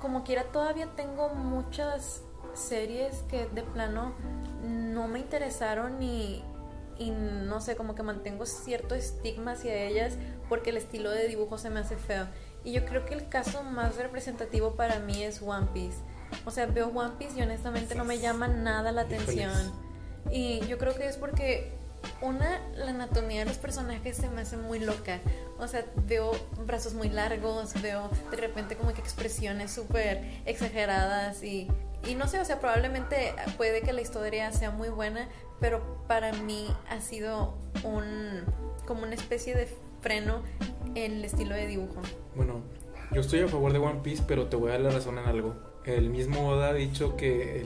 [0.00, 2.22] como quiera todavía tengo muchas
[2.54, 4.14] series que de plano
[4.62, 6.42] no me interesaron y,
[6.98, 10.16] y no sé, como que mantengo cierto estigma hacia ellas
[10.48, 12.26] porque el estilo de dibujo se me hace feo.
[12.64, 15.98] Y yo creo que el caso más representativo para mí es One Piece.
[16.44, 19.52] O sea, veo One Piece y honestamente no me llama nada la atención.
[20.30, 21.72] Y yo creo que es porque
[22.22, 25.20] una, la anatomía de los personajes se me hace muy loca.
[25.58, 26.32] O sea, veo
[26.66, 31.68] brazos muy largos, veo de repente como que expresiones súper exageradas y,
[32.06, 35.28] y no sé, o sea, probablemente puede que la historia sea muy buena,
[35.60, 37.54] pero para mí ha sido
[37.84, 38.44] un
[38.86, 39.68] como una especie de
[40.00, 40.42] freno
[40.94, 42.02] en el estilo de dibujo.
[42.34, 42.60] Bueno,
[43.12, 45.26] yo estoy a favor de One Piece, pero te voy a dar la razón en
[45.26, 45.54] algo.
[45.84, 47.64] El mismo Oda ha dicho que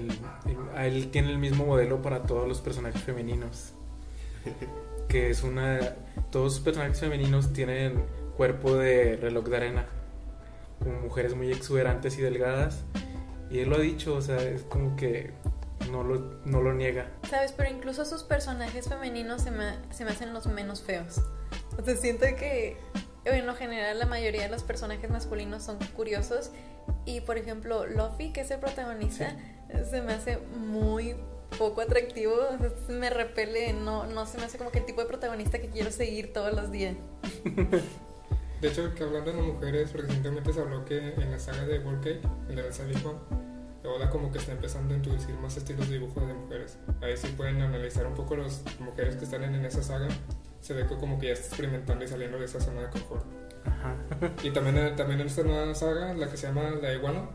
[0.74, 3.74] a él tiene el mismo modelo para todos los personajes femeninos.
[5.08, 5.78] Que es una.
[6.30, 8.04] Todos los personajes femeninos tienen
[8.36, 9.86] cuerpo de reloj de arena.
[10.80, 12.82] Como mujeres muy exuberantes y delgadas.
[13.48, 15.32] Y él lo ha dicho, o sea, es como que
[15.90, 17.12] no lo, no lo niega.
[17.30, 17.52] ¿Sabes?
[17.52, 21.20] Pero incluso sus personajes femeninos se me, se me hacen los menos feos.
[21.78, 22.76] O sea, siento que
[23.24, 26.50] en lo general la mayoría de los personajes masculinos son curiosos.
[27.04, 29.36] Y por ejemplo, Luffy, que es el protagonista,
[29.88, 31.16] se me hace muy
[31.58, 32.34] poco atractivo,
[32.88, 35.90] me repele, no, no se me hace como que el tipo de protagonista que quiero
[35.90, 36.96] seguir todos los días.
[38.60, 41.78] De hecho, que hablando de las mujeres, recientemente se habló que en la saga de
[41.78, 43.20] World Cake, en la de Sabico,
[43.86, 46.78] Oda como que está empezando a introducir más estilos de dibujo de mujeres.
[47.00, 50.08] Ahí sí pueden analizar un poco las mujeres que están en esa saga.
[50.60, 53.24] Se ve que como que ya está experimentando y saliendo de esa zona de confort.
[53.64, 53.96] Ajá.
[54.42, 57.28] Y también, eh, también en esta nueva saga, la que se llama La Iguana,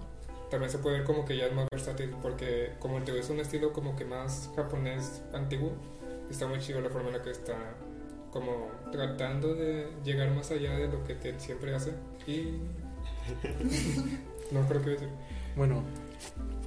[0.52, 3.40] también se puede ver como que ya es más versátil porque como el es un
[3.40, 5.72] estilo como que más japonés antiguo,
[6.30, 7.56] está muy chido la forma en la que está
[8.32, 11.94] como tratando de llegar más allá de lo que te siempre hace
[12.28, 12.60] y
[14.52, 15.10] no creo que decir.
[15.56, 15.84] Bueno,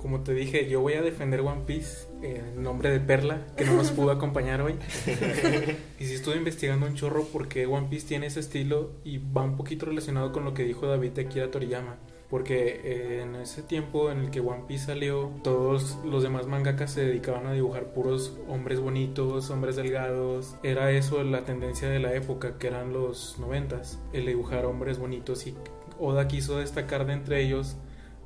[0.01, 3.75] como te dije, yo voy a defender One Piece en nombre de Perla, que no
[3.75, 4.75] nos pudo acompañar hoy.
[5.99, 9.57] y sí estuve investigando un chorro porque One Piece tiene ese estilo y va un
[9.57, 11.97] poquito relacionado con lo que dijo David de Akira Toriyama.
[12.35, 16.91] Porque eh, en ese tiempo en el que One Piece salió, todos los demás mangakas
[16.91, 20.57] se dedicaban a dibujar puros hombres bonitos, hombres delgados.
[20.65, 25.47] Era eso la tendencia de la época, que eran los noventas, el dibujar hombres bonitos
[25.47, 25.55] y
[26.01, 27.77] Oda quiso destacar de entre ellos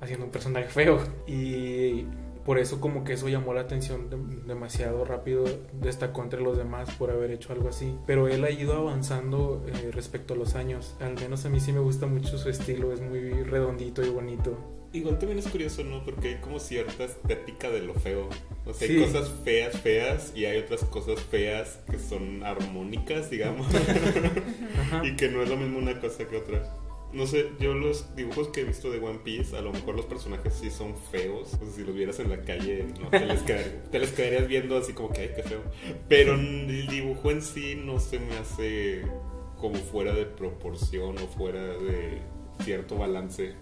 [0.00, 1.00] haciendo un personaje feo.
[1.26, 2.06] Y
[2.48, 4.08] por eso como que eso llamó la atención
[4.46, 5.44] demasiado rápido,
[5.74, 7.94] destacó entre los demás por haber hecho algo así.
[8.06, 10.96] Pero él ha ido avanzando eh, respecto a los años.
[10.98, 14.56] Al menos a mí sí me gusta mucho su estilo, es muy redondito y bonito.
[14.94, 16.02] Igual también es curioso, ¿no?
[16.02, 18.30] Porque hay como cierta estética de lo feo.
[18.64, 23.66] O sea, hay cosas feas, feas, y hay otras cosas feas que son armónicas, digamos.
[25.04, 26.62] y que no es lo mismo una cosa que otra.
[27.12, 30.04] No sé, yo los dibujos que he visto de One Piece, a lo mejor los
[30.04, 31.54] personajes sí son feos.
[31.54, 34.76] O sea, si los vieras en la calle, no, te, les te les quedarías viendo
[34.76, 35.62] así como que, ay, qué feo.
[36.08, 39.02] Pero el dibujo en sí no se me hace
[39.56, 42.18] como fuera de proporción o fuera de
[42.62, 43.54] cierto balance.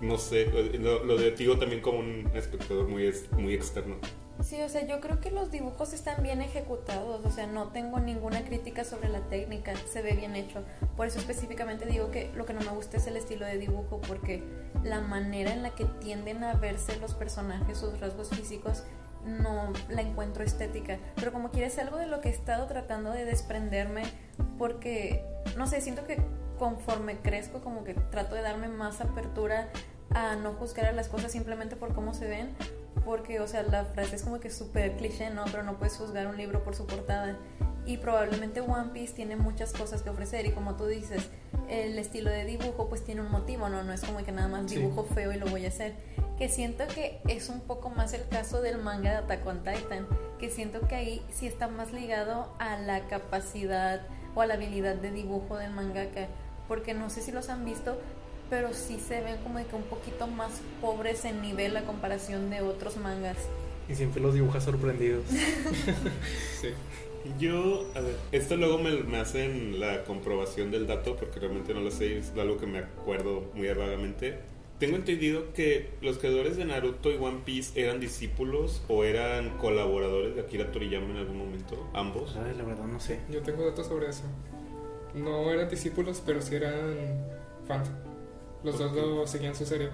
[0.00, 0.46] No sé,
[0.78, 3.96] lo, lo digo también como un espectador muy, muy externo.
[4.42, 8.00] Sí, o sea, yo creo que los dibujos están bien ejecutados, o sea, no tengo
[8.00, 10.62] ninguna crítica sobre la técnica, se ve bien hecho.
[10.96, 14.00] Por eso específicamente digo que lo que no me gusta es el estilo de dibujo,
[14.08, 14.42] porque
[14.82, 18.84] la manera en la que tienden a verse los personajes, sus rasgos físicos,
[19.24, 20.98] no la encuentro estética.
[21.16, 24.02] Pero como quieres algo de lo que he estado tratando de desprenderme,
[24.58, 25.24] porque,
[25.56, 26.18] no sé, siento que
[26.58, 29.68] conforme crezco, como que trato de darme más apertura
[30.14, 32.54] a no juzgar a las cosas simplemente por cómo se ven,
[33.04, 35.44] porque, o sea, la frase es como que súper cliché, ¿no?
[35.46, 37.36] Pero no puedes juzgar un libro por su portada.
[37.86, 41.28] Y probablemente One Piece tiene muchas cosas que ofrecer y como tú dices,
[41.68, 43.82] el estilo de dibujo pues tiene un motivo, ¿no?
[43.82, 45.94] No es como que nada más dibujo feo y lo voy a hacer.
[46.38, 50.06] Que siento que es un poco más el caso del manga de Attack on Titan,
[50.38, 54.02] que siento que ahí sí está más ligado a la capacidad
[54.34, 56.28] o a la habilidad de dibujo del mangaka.
[56.68, 57.98] Porque no sé si los han visto,
[58.50, 62.50] pero sí se ven como de que un poquito más pobres en nivel a comparación
[62.50, 63.38] de otros mangas.
[63.88, 65.24] Y siempre los dibujas sorprendidos.
[66.60, 66.68] sí.
[67.38, 71.80] Yo, a ver, esto luego me, me, hacen la comprobación del dato porque realmente no
[71.80, 74.38] lo sé, es algo que me acuerdo muy vagamente.
[74.78, 80.34] Tengo entendido que los creadores de Naruto y One Piece eran discípulos o eran colaboradores
[80.34, 82.34] de Akira Toriyama en algún momento, ambos.
[82.36, 83.20] Ay, la verdad no sé.
[83.28, 84.22] Yo tengo datos sobre eso.
[85.14, 86.96] No eran discípulos, pero sí eran
[87.68, 87.90] fans.
[88.62, 89.88] Los dos lo seguían su serie.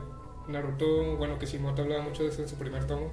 [0.48, 3.10] Naruto, bueno, Kishimoto hablaba mucho de eso en su primer tomo,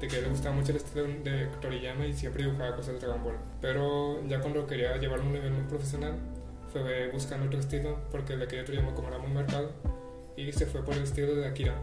[0.00, 3.22] de que le gustaba mucho el estilo de Toriyama y siempre dibujaba cosas de Dragon
[3.22, 3.36] Ball.
[3.60, 6.14] Pero ya cuando quería llevarlo a un nivel muy profesional,
[6.72, 9.70] fue buscando otro estilo, porque le quería Toriyama como era muy marcado,
[10.36, 11.74] y se fue por el estilo de Akira,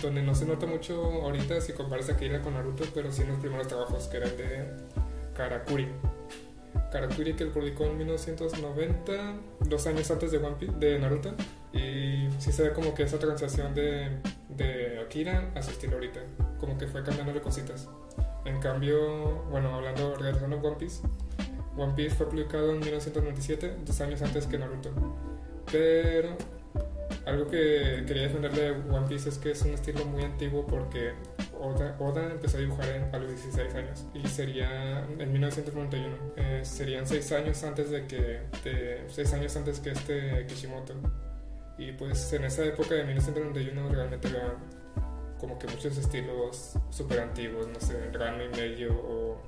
[0.00, 3.38] donde no se nota mucho ahorita si comparas Akira con Naruto, pero sí en los
[3.38, 4.66] primeros trabajos que eran de
[5.34, 5.88] Karakuri.
[6.90, 9.34] Karakuri que él publicó en 1990,
[9.68, 11.34] dos años antes de, One Piece, de Naruto.
[11.72, 14.08] Y sí se ve como que esa transición de,
[14.48, 16.20] de Akira a su estilo ahorita.
[16.58, 17.88] Como que fue cambiando cositas.
[18.44, 21.02] En cambio, bueno, hablando, regresando a One Piece.
[21.76, 24.90] One Piece fue publicado en 1997, dos años antes que Naruto.
[25.70, 26.36] Pero
[27.26, 31.12] algo que quería defender de One Piece es que es un estilo muy antiguo porque
[31.60, 36.16] Oda, empezó a dibujar a los 16 años y sería en 1991.
[36.36, 38.40] Eh, serían 6 años antes de que,
[39.08, 40.94] 6 años antes que este Kishimoto.
[41.76, 44.56] Y pues en esa época de 1991 realmente era
[45.38, 49.40] como que muchos estilos súper antiguos, no sé, Rano y medio o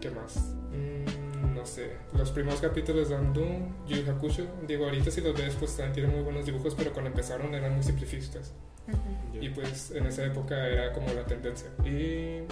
[0.00, 0.36] ¿qué más?
[0.72, 5.54] Mm, no sé, los primeros capítulos de Andum, Yu Hakusho, digo, ahorita si los ves
[5.58, 8.52] pues también tienen muy buenos dibujos, pero cuando empezaron eran muy simplicistas.
[9.40, 11.68] Y pues en esa época era como la tendencia.
[11.84, 12.42] Y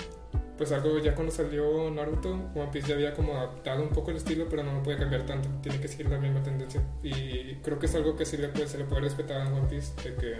[0.56, 4.16] pues algo ya cuando salió Naruto, One Piece ya había como adaptado un poco el
[4.16, 6.82] estilo, pero no lo puede cambiar tanto, tiene que seguir la misma tendencia.
[7.02, 9.68] Y creo que es algo que sí le puede, se le puede respetar a One
[9.68, 10.36] Piece, de que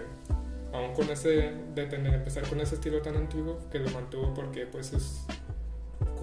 [0.72, 4.66] aún con ese, de tener, empezar con ese estilo tan antiguo, que lo mantuvo porque
[4.66, 5.24] pues es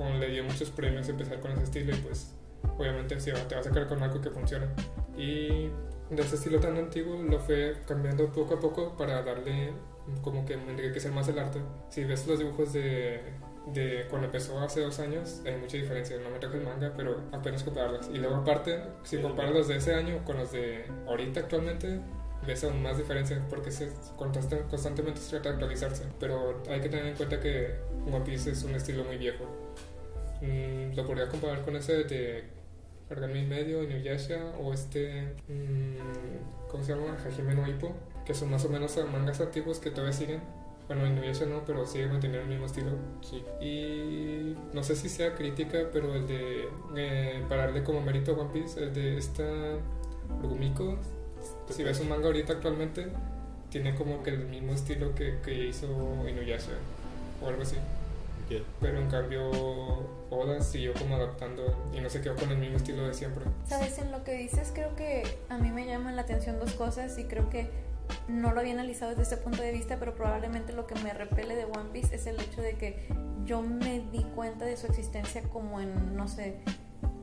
[0.01, 2.33] Japón le dio muchos premios empezar con ese estilo y pues
[2.77, 4.65] obviamente sí, te va a sacar con algo que funcione.
[5.17, 5.69] Y
[6.09, 9.73] de ese estilo tan antiguo lo fue cambiando poco a poco para darle
[10.21, 11.59] como que enriquecer más el arte.
[11.89, 13.21] Si ves los dibujos de,
[13.67, 16.17] de cuando empezó hace dos años, hay mucha diferencia.
[16.17, 18.09] No me traje el manga, pero apenas compararlos.
[18.09, 22.01] Y luego aparte, si comparas los de ese año con los de ahorita actualmente,
[22.45, 26.05] ves aún más diferencia porque se constantemente se trata de actualizarse.
[26.19, 27.75] Pero hay que tener en cuenta que
[28.07, 29.45] One Piece es un estilo muy viejo.
[30.41, 32.43] Mm, lo podría comparar con ese de
[33.09, 35.35] Argami Medio, Inuyasha o este.
[35.47, 37.17] Mmm, ¿Cómo se llama?
[37.25, 37.93] Hajime no Ippo,
[38.25, 40.41] que son más o menos mangas antiguos que todavía siguen.
[40.87, 42.91] Bueno, Inuyasha no, pero sigue manteniendo el mismo estilo.
[43.21, 43.43] Sí.
[43.61, 46.67] Y no sé si sea crítica, pero el de.
[46.95, 49.43] Eh, para darle como mérito a One Piece, el de esta.
[50.41, 50.97] Rugumiko,
[51.69, 53.07] si ves un manga ahorita actualmente,
[53.69, 55.87] tiene como que el mismo estilo que, que hizo
[56.27, 56.71] Inuyasha
[57.41, 57.75] o algo así.
[58.51, 58.63] Yeah.
[58.81, 59.49] Pero en cambio,
[60.29, 63.45] Oda siguió como adaptando y no se quedó con el mismo estilo de siempre.
[63.65, 67.17] Sabes, en lo que dices, creo que a mí me llaman la atención dos cosas
[67.17, 67.69] y creo que
[68.27, 71.55] no lo había analizado desde ese punto de vista, pero probablemente lo que me repele
[71.55, 73.07] de One Piece es el hecho de que
[73.45, 76.59] yo me di cuenta de su existencia como en, no sé,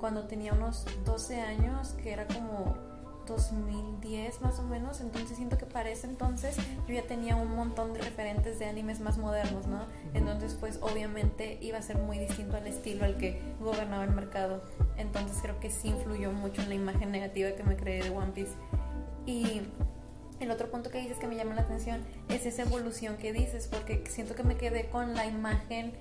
[0.00, 2.87] cuando tenía unos 12 años, que era como
[3.28, 6.56] 2010 más o menos, entonces siento que para ese entonces
[6.86, 9.86] yo ya tenía un montón de referentes de animes más modernos, ¿no?
[10.14, 14.62] Entonces pues obviamente iba a ser muy distinto al estilo al que gobernaba el mercado,
[14.96, 18.32] entonces creo que sí influyó mucho en la imagen negativa que me creé de One
[18.32, 18.52] Piece.
[19.26, 19.62] Y
[20.40, 23.68] el otro punto que dices que me llama la atención es esa evolución que dices,
[23.68, 25.92] porque siento que me quedé con la imagen,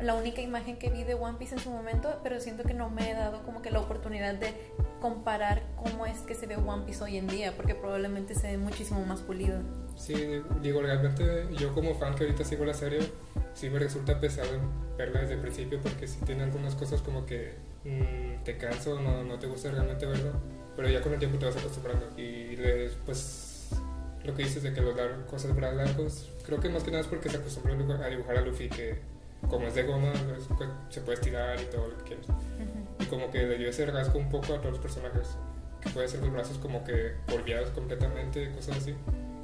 [0.00, 2.90] la única imagen que vi de One Piece en su momento, pero siento que no
[2.90, 4.52] me he dado como que la oportunidad de
[5.00, 8.58] comparar cómo es que se ve One Piece hoy en día, porque probablemente se ve
[8.58, 9.60] muchísimo más pulido.
[9.96, 13.00] Sí, digo, realmente yo como fan que ahorita sigo la serie,
[13.54, 14.50] sí me resulta pesado
[14.98, 17.54] verla desde el principio porque sí tiene algunas cosas como que
[17.84, 20.32] mmm, te canso, no, no te gusta realmente verlo,
[20.76, 22.10] pero ya con el tiempo te vas acostumbrando.
[22.16, 22.56] Y
[23.06, 23.70] pues
[24.24, 24.94] lo que dices de que los
[25.30, 28.68] cosas largos, creo que más que nada es porque se acostumbró a dibujar a Luffy
[28.68, 29.13] que
[29.48, 30.12] como es de goma
[30.88, 32.26] se puede estirar y todo lo que quieras.
[33.00, 35.36] Y como que le dio ese rasgo un poco a todos los personajes,
[35.80, 38.94] que puede ser los brazos como que volviados completamente, cosas así.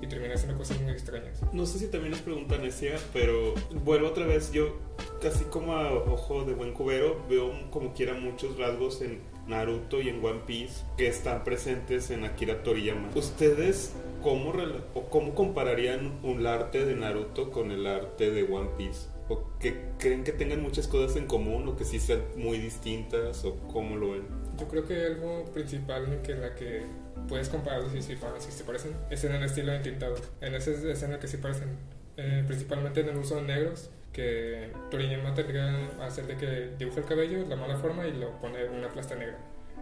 [0.03, 1.43] Y termina siendo cosas muy extrañas.
[1.53, 4.51] No sé si también es pregunta necia, pero vuelvo otra vez.
[4.51, 4.79] Yo,
[5.21, 10.09] casi como a ojo de buen cubero, veo como quiera muchos rasgos en Naruto y
[10.09, 13.11] en One Piece que están presentes en Akira Toriyama.
[13.15, 13.93] ¿Ustedes
[14.23, 14.55] cómo,
[14.95, 19.09] o cómo compararían un arte de Naruto con el arte de One Piece?
[19.31, 23.45] ¿O que creen que tengan muchas cosas en común o que sí sean muy distintas
[23.45, 24.23] o cómo lo ven?
[24.59, 26.83] Yo creo que algo principal en que la que
[27.29, 30.17] puedes compararlos y si, si se parecen es en el estilo de tintado.
[30.41, 31.69] En esa escena que sí parecen,
[32.17, 36.99] eh, principalmente en el uso de negros, que Toriyama tendría a hacer de que dibuja
[36.99, 39.39] el cabello, la mala forma y lo pone en una plasta negra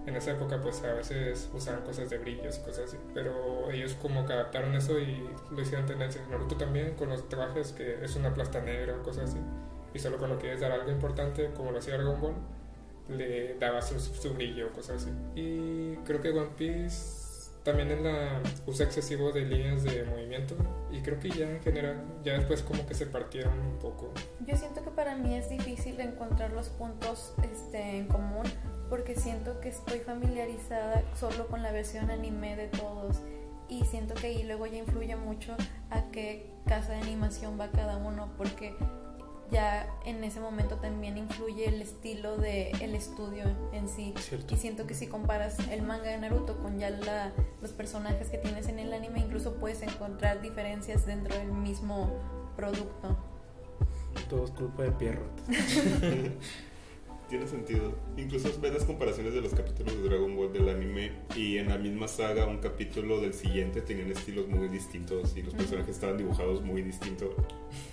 [0.08, 4.26] en esa época pues a veces usaban cosas de brillos cosas así, pero ellos como
[4.26, 6.20] que adaptaron eso y lo hicieron tendencia.
[6.30, 9.38] Naruto también con los trajes que es una plasta negra o cosas así,
[9.94, 12.34] y solo cuando quieres dar algo importante como lo hacía Dragon Ball,
[13.08, 15.10] le daba su, su brillo o cosas así.
[15.34, 17.28] Y creo que One Piece
[17.64, 20.54] también en la uso excesivo de líneas de movimiento
[20.90, 24.10] y creo que ya en general ya después como que se partieron un poco.
[24.46, 28.44] Yo siento que para mí es difícil encontrar los puntos este, en común
[28.88, 33.18] porque siento que estoy familiarizada solo con la versión anime de todos
[33.68, 35.56] y siento que ahí luego ya influye mucho
[35.90, 38.74] a qué casa de animación va cada uno porque
[39.50, 44.54] ya en ese momento también influye el estilo de el estudio en sí Cierto.
[44.54, 47.32] y siento que si comparas el manga de Naruto con ya la,
[47.62, 52.10] los personajes que tienes en el anime incluso puedes encontrar diferencias dentro del mismo
[52.56, 53.16] producto
[54.28, 55.30] Todo es culpa de Pierrot.
[57.28, 57.92] Tiene sentido.
[58.16, 61.76] Incluso ves las comparaciones de los capítulos de Dragon Ball del anime y en la
[61.76, 66.62] misma saga un capítulo del siguiente tenían estilos muy distintos y los personajes estaban dibujados
[66.62, 67.28] muy distintos.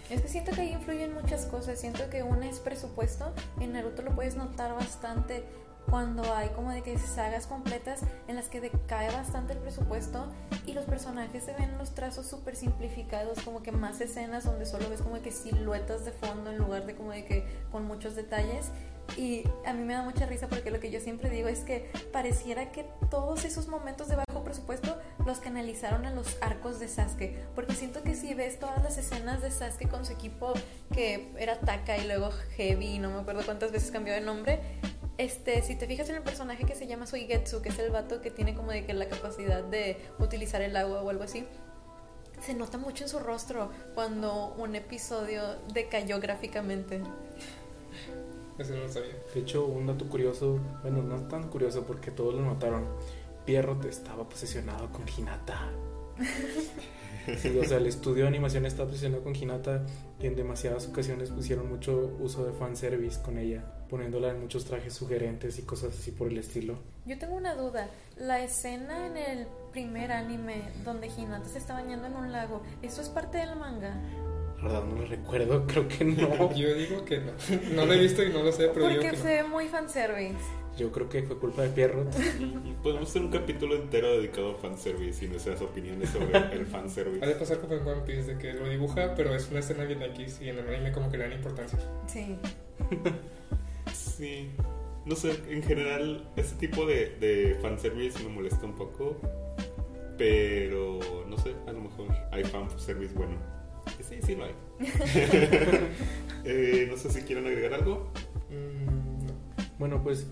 [0.10, 1.78] Es que siento que ahí influyen muchas cosas.
[1.80, 3.34] Siento que una es presupuesto.
[3.60, 5.44] En Naruto lo puedes notar bastante
[5.90, 10.28] cuando hay como de que sagas completas en las que decae bastante el presupuesto
[10.66, 14.90] y los personajes se ven los trazos súper simplificados, como que más escenas donde solo
[14.90, 18.16] ves como de que siluetas de fondo en lugar de como de que con muchos
[18.16, 18.72] detalles.
[19.18, 21.90] Y a mí me da mucha risa porque lo que yo siempre digo es que
[22.12, 27.36] pareciera que todos esos momentos de bajo presupuesto los canalizaron a los arcos de Sasuke.
[27.56, 30.54] Porque siento que si ves todas las escenas de Sasuke con su equipo,
[30.94, 34.60] que era Taka y luego Heavy, no me acuerdo cuántas veces cambió de nombre.
[35.18, 38.22] Este, si te fijas en el personaje que se llama Suigetsu, que es el vato
[38.22, 41.46] que tiene como de que la capacidad de utilizar el agua o algo así,
[42.42, 45.42] se nota mucho en su rostro cuando un episodio
[45.74, 47.02] decayó gráficamente.
[48.58, 49.16] Eso no lo sabía.
[49.34, 52.86] De hecho, un dato curioso, bueno, no tan curioso porque todos lo notaron.
[53.46, 55.70] Pierrot estaba obsesionado con Hinata.
[57.38, 59.86] Sí, o sea, el estudio de animación está obsesionado con Hinata
[60.20, 64.94] y en demasiadas ocasiones pusieron mucho uso de fanservice con ella, poniéndola en muchos trajes
[64.94, 66.78] sugerentes y cosas así por el estilo.
[67.06, 67.90] Yo tengo una duda.
[68.18, 73.02] La escena en el primer anime donde Hinata se está bañando en un lago, ¿eso
[73.02, 74.00] es parte del manga?
[74.66, 76.54] Verdad no lo recuerdo, creo que no.
[76.56, 77.32] Yo digo que no.
[77.76, 79.44] No lo he visto y no lo sé, pero digo Porque que se no.
[79.44, 80.36] ve muy fanservice.
[80.78, 82.14] Yo creo que fue culpa de Pierrot.
[82.66, 86.50] Y podemos hacer un capítulo entero dedicado a fanservice y nuestras opiniones sobre el Ha
[86.50, 87.36] de fanservice.
[87.36, 90.40] pasar como en One Piece, de que lo dibuja, pero es una escena bien X
[90.42, 91.80] y en el anime como que le dan importancia.
[92.08, 92.36] Sí.
[93.94, 94.52] Sí.
[95.06, 99.16] No sé, en general, ese tipo de, de fanservice me molesta un poco.
[100.18, 103.36] Pero no sé, a lo mejor hay fanservice bueno.
[104.08, 104.54] Sí, sí lo hay.
[106.48, 108.12] Eh, no sé si quieren agregar algo.
[108.52, 109.34] Mm, no.
[109.80, 110.28] Bueno, pues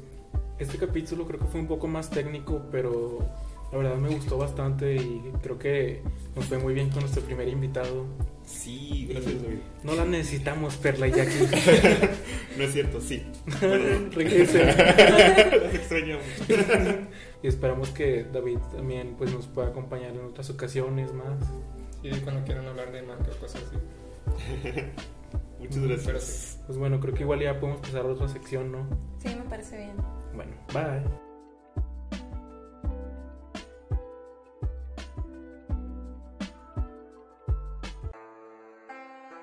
[0.59, 3.27] este capítulo creo que fue un poco más técnico, pero
[3.71, 6.03] la verdad me gustó bastante y creo que
[6.35, 8.05] nos fue muy bien con nuestro primer invitado.
[8.45, 9.57] Sí, gracias David.
[9.83, 11.39] No la necesitamos, Perla y Jackie.
[12.57, 13.23] No es cierto, sí.
[13.61, 14.67] Bueno, Regresen.
[14.67, 16.61] las extraño mucho.
[17.41, 21.39] Y esperamos que David también pues, nos pueda acompañar en otras ocasiones más.
[22.03, 23.77] Y cuando quieran hablar de manga o cosas así.
[25.59, 26.23] Muchas Pero gracias.
[26.23, 26.59] sí.
[26.65, 28.85] Pues bueno, creo que igual ya podemos pasar a otra sección, ¿no?
[29.19, 29.95] Sí, me parece bien.
[30.35, 31.01] Bueno, bye.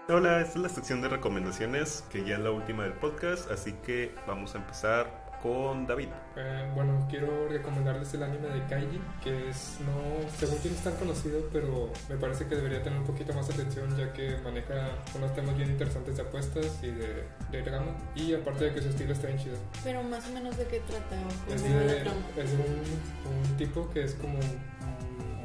[0.08, 3.72] Hola, esta es la sección de recomendaciones, que ya es la última del podcast, así
[3.84, 6.08] que vamos a empezar con David.
[6.36, 10.84] Eh, bueno, quiero recomendarles el anime de Kaiji, que es, no, según yo no es
[10.84, 14.90] tan conocido, pero me parece que debería tener un poquito más atención ya que maneja
[15.16, 17.96] unos temas bien interesantes de apuestas y de, de drama.
[18.14, 19.56] Y aparte de que su estilo está bien chido.
[19.82, 21.16] Pero más o menos de qué trata
[21.48, 21.96] Es de,
[22.42, 24.38] es de un, un tipo que es como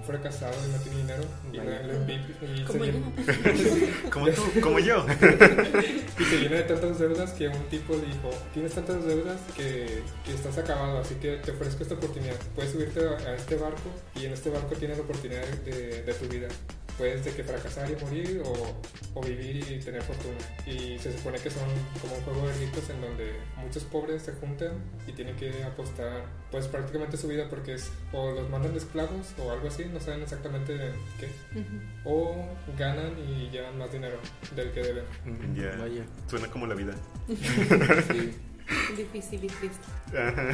[0.06, 1.82] fracasado y no tiene dinero y Vaya.
[1.82, 3.00] le, le envidia- y Como se yo.
[3.00, 5.06] llena- Como tú, como yo.
[6.20, 10.02] Y se llena de tantas deudas que un tipo le dijo, tienes tantas deudas que,
[10.26, 12.36] que estás acabado, así que te ofrezco esta oportunidad.
[12.56, 16.14] Puedes subirte a, a este barco y en este barco tienes la oportunidad de, de
[16.14, 16.48] tu vida.
[16.98, 20.38] Puedes de que fracasar y morir o, o vivir y tener fortuna.
[20.66, 21.64] Y se supone que son
[22.02, 24.74] como un juego de ricos en donde muchos pobres se juntan
[25.08, 29.34] y tienen que apostar pues prácticamente su vida porque es o los mandan de esclavos
[29.38, 30.74] o algo así, no saben exactamente
[31.20, 31.60] qué.
[31.60, 31.82] Ujú.
[32.06, 34.18] O ganan y llevan más dinero
[34.56, 35.06] del que deben.
[35.56, 35.76] Ya.
[35.78, 36.06] Vaya.
[36.28, 36.94] Suena como la vida.
[38.08, 38.34] Sí,
[38.98, 39.86] Difícil y triste.
[40.18, 40.50] Ajá.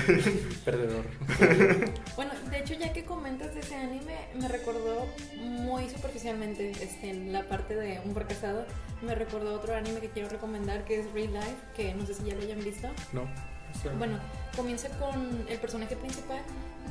[0.65, 1.05] perdedor.
[2.15, 5.07] Bueno, de hecho, ya que comentas de ese anime, me recordó
[5.37, 8.65] muy superficialmente este, en la parte de un fracasado.
[9.01, 12.25] Me recordó otro anime que quiero recomendar que es Real Life, que no sé si
[12.25, 12.89] ya lo hayan visto.
[13.13, 13.21] No.
[13.23, 14.19] O sea, Bueno,
[14.55, 16.41] comienza con el personaje principal,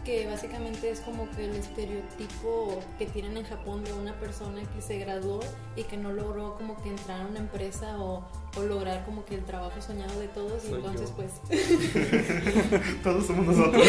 [0.04, 4.80] que básicamente es como que el estereotipo que tienen en Japón de una persona que
[4.80, 5.40] se graduó
[5.76, 8.24] y que no logró como que entrar a una empresa o,
[8.56, 11.16] o lograr como que el trabajo soñado de todos y entonces yo.
[11.16, 11.32] pues
[13.02, 13.86] Todos somos nosotros.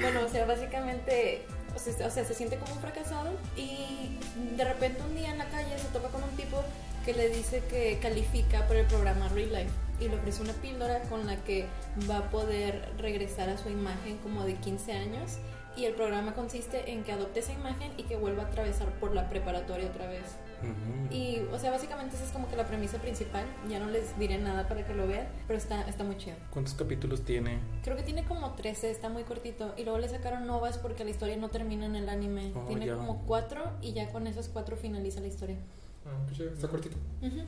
[0.00, 1.42] Bueno, o sea, básicamente,
[1.74, 4.16] o sea, o sea, se siente como un fracasado y
[4.56, 6.62] de repente un día en la calle se topa con un tipo
[7.04, 11.00] que le dice que califica para el programa Real Life y le ofrece una píldora
[11.02, 11.66] con la que
[12.08, 15.38] va a poder regresar a su imagen como de 15 años
[15.78, 19.14] y el programa consiste en que adopte esa imagen y que vuelva a atravesar por
[19.14, 20.36] la preparatoria otra vez.
[20.60, 21.14] Ujú.
[21.14, 23.44] Y, o sea, básicamente esa es como que la premisa principal.
[23.70, 26.36] Ya no les diré nada para que lo vean, pero está, está muy chido.
[26.50, 27.60] ¿Cuántos capítulos tiene?
[27.84, 29.72] Creo que tiene como 13, está muy cortito.
[29.76, 32.50] Y luego le sacaron novas porque la historia no termina en el anime.
[32.56, 32.96] Oh, tiene ya.
[32.96, 35.58] como 4 y ya con esos 4 finaliza la historia.
[36.06, 36.96] ah, pues ya, está cortito.
[37.22, 37.42] Ujú.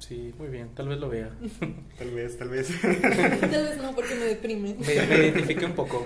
[0.00, 1.30] Sí, muy bien, tal vez lo vea.
[1.98, 2.68] Tal vez, tal vez.
[2.82, 4.74] Tal vez no, porque me deprime.
[4.74, 6.04] Me, me identifique un poco.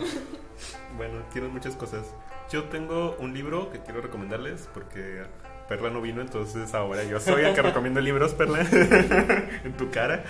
[0.96, 2.04] Bueno, tienen muchas cosas.
[2.50, 5.22] Yo tengo un libro que quiero recomendarles porque
[5.68, 8.60] Perla no vino, entonces ahora yo soy el que recomiendo libros, Perla,
[9.64, 10.24] en tu cara.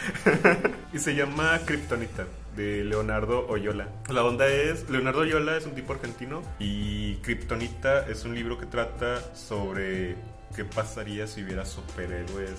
[0.93, 3.89] y se llama Kryptonita, de Leonardo Oyola.
[4.11, 8.67] La onda es, Leonardo Oyola es un tipo argentino y Kryptonita es un libro que
[8.67, 10.17] trata sobre
[10.55, 12.51] qué pasaría si hubiera superhéroes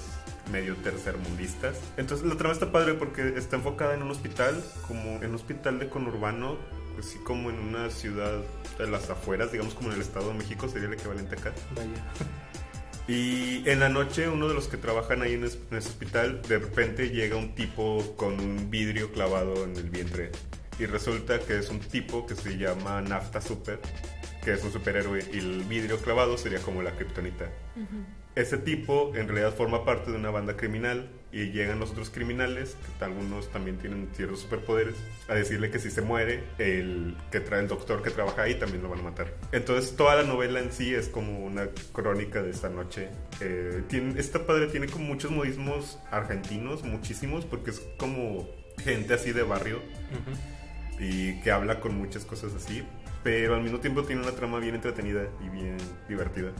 [0.52, 1.78] medio tercermundistas.
[1.98, 5.80] Entonces la trama está padre porque está enfocada en un hospital, como en un hospital
[5.80, 6.58] de conurbano,
[7.00, 8.42] así como en una ciudad
[8.78, 11.52] de las afueras, digamos como en el Estado de México, sería el equivalente acá.
[11.76, 12.04] Vaya.
[13.08, 16.42] Y en la noche uno de los que trabajan ahí en, es- en ese hospital,
[16.48, 20.32] de repente llega un tipo con un vidrio clavado en el vientre.
[20.80, 23.80] Y resulta que es un tipo que se llama Nafta Super.
[24.46, 27.50] Que es un superhéroe, y el vidrio clavado sería como la kriptonita.
[28.36, 32.78] Ese tipo en realidad forma parte de una banda criminal y llegan los otros criminales,
[33.00, 34.96] que algunos también tienen ciertos superpoderes,
[35.28, 38.84] a decirle que si se muere, el que trae el doctor que trabaja ahí también
[38.84, 39.34] lo van a matar.
[39.52, 43.10] Entonces toda la novela en sí es como una crónica de esta noche.
[43.42, 48.48] Eh, tiene, esta padre tiene como muchos modismos argentinos, muchísimos, porque es como
[48.84, 49.82] gente así de barrio
[51.00, 52.84] y que habla con muchas cosas así,
[53.26, 55.78] pero al mismo tiempo tiene una trama bien entretenida y bien
[56.08, 56.52] divertida.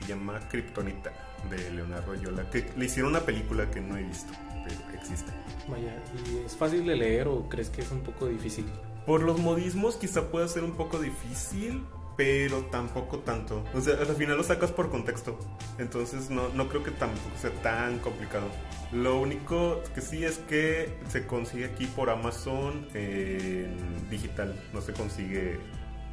[0.00, 1.12] Se llama Kryptonita
[1.50, 4.32] de Leonardo Yola, que le hicieron una película que no he visto,
[4.64, 5.30] pero existe.
[5.68, 6.02] Vaya,
[6.32, 8.64] ¿y es fácil de leer o crees que es un poco difícil?
[9.04, 11.84] Por los modismos quizá pueda ser un poco difícil,
[12.16, 13.62] pero tampoco tanto.
[13.74, 15.38] O sea, al final lo sacas por contexto.
[15.76, 18.46] Entonces no, no creo que tampoco sea tan complicado.
[18.92, 23.76] Lo único que sí es que se consigue aquí por Amazon en
[24.08, 24.58] digital.
[24.72, 25.58] No se consigue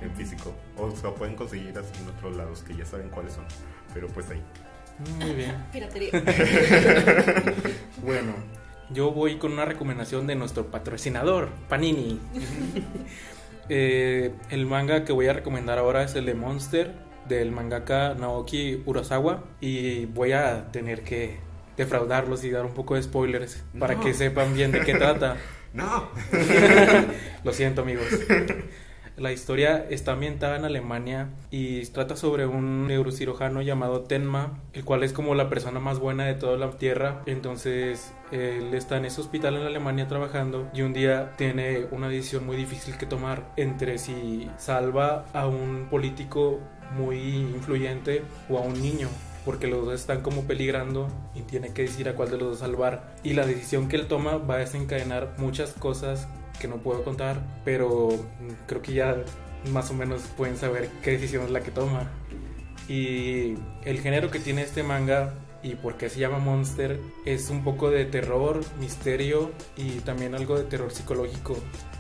[0.01, 0.53] en físico.
[0.77, 3.45] O se lo pueden conseguir así en otros lados que ya saben cuáles son.
[3.93, 4.41] Pero pues ahí.
[5.19, 5.55] Muy bien.
[5.71, 6.11] Piratería.
[8.03, 8.33] Bueno,
[8.91, 12.19] yo voy con una recomendación de nuestro patrocinador, Panini.
[13.71, 16.91] Eh, el manga que voy a recomendar ahora es el de Monster,
[17.27, 19.43] del mangaka Naoki Urasawa.
[19.61, 21.37] Y voy a tener que
[21.77, 24.01] defraudarlos y dar un poco de spoilers para No.
[24.01, 25.37] que sepan bien de qué trata.
[25.73, 26.09] ¡No!
[27.43, 28.07] Lo siento, amigos.
[29.19, 35.03] La historia está ambientada en Alemania y trata sobre un neurocirujano llamado Tenma, el cual
[35.03, 37.21] es como la persona más buena de toda la tierra.
[37.25, 42.45] Entonces, él está en ese hospital en Alemania trabajando y un día tiene una decisión
[42.45, 46.61] muy difícil que tomar entre si salva a un político
[46.97, 49.09] muy influyente o a un niño.
[49.43, 52.59] Porque los dos están como peligrando y tiene que decidir a cuál de los dos
[52.59, 53.15] salvar.
[53.23, 56.29] Y la decisión que él toma va a desencadenar muchas cosas
[56.59, 58.09] que no puedo contar, pero
[58.67, 59.17] creo que ya
[59.71, 62.09] más o menos pueden saber qué decisión es la que toma.
[62.87, 67.63] Y el género que tiene este manga y por qué se llama Monster es un
[67.63, 71.57] poco de terror, misterio y también algo de terror psicológico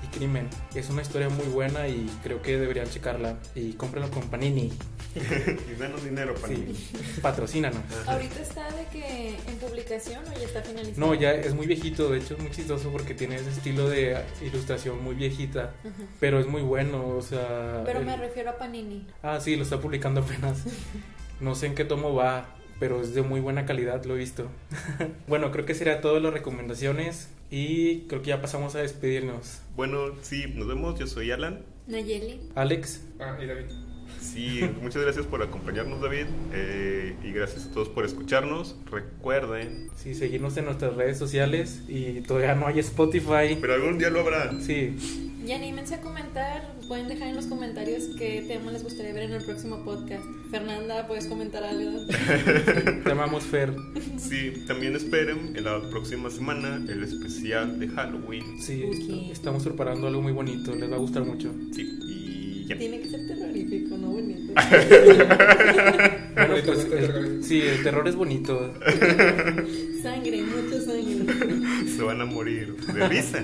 [0.09, 0.47] crimen.
[0.75, 4.71] Es una historia muy buena y creo que deberían checarla y cómprenlo con Panini.
[5.15, 6.75] y danos dinero, Sí, Panini.
[7.21, 7.79] patrocínanos.
[8.05, 10.99] ¿Ahorita está de que en publicación o ya está finalizado?
[11.07, 14.17] No, ya es muy viejito, de hecho es muy chistoso porque tiene ese estilo de
[14.41, 15.73] ilustración muy viejita,
[16.19, 17.81] pero es muy bueno, o sea...
[17.85, 19.07] Pero el- me refiero a Panini.
[19.23, 20.63] Ah, sí, lo está publicando apenas.
[21.39, 24.47] No sé en qué tomo va, pero es de muy buena calidad, lo he visto.
[25.27, 29.61] bueno, creo que sería todas las recomendaciones y creo que ya pasamos a despedirnos.
[29.75, 30.97] Bueno, sí, nos vemos.
[30.99, 31.61] Yo soy Alan.
[31.87, 32.39] Nayeli.
[32.55, 33.65] Alex, Ah, y David.
[34.21, 36.25] Sí, muchas gracias por acompañarnos, David.
[36.53, 38.75] eh, y gracias a todos por escucharnos.
[38.91, 43.57] Recuerden, sí, seguirnos en nuestras redes sociales y todavía no hay Spotify.
[43.59, 44.51] pero algún día lo habrá.
[44.61, 44.95] Sí,
[45.45, 46.77] Y anímense a comentar.
[46.87, 50.23] Pueden dejar en los comentarios qué tema les gustaría ver en el próximo podcast.
[50.51, 52.05] Fernanda, ¿puedes comentar algo?
[53.03, 53.73] te amamos Fer.
[54.17, 58.59] Sí, también esperen en la próxima semana el especial de Halloween.
[58.59, 59.31] Sí, Ok.
[59.31, 61.53] estamos preparando algo muy bonito, les va a gustar mucho.
[61.73, 62.28] Sí, y
[62.77, 64.53] Tiene que ser terrorífico, no bonito.
[66.39, 68.73] Bueno, pues, el- sí, el terror es bonito.
[70.01, 71.35] sangre, mucha sangre.
[71.97, 73.43] Se van a morir de risa.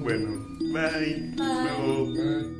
[0.00, 0.28] bueno,
[0.72, 1.30] bye.
[1.38, 1.86] Hasta Bye.
[1.86, 2.12] luego.
[2.12, 2.59] Bye.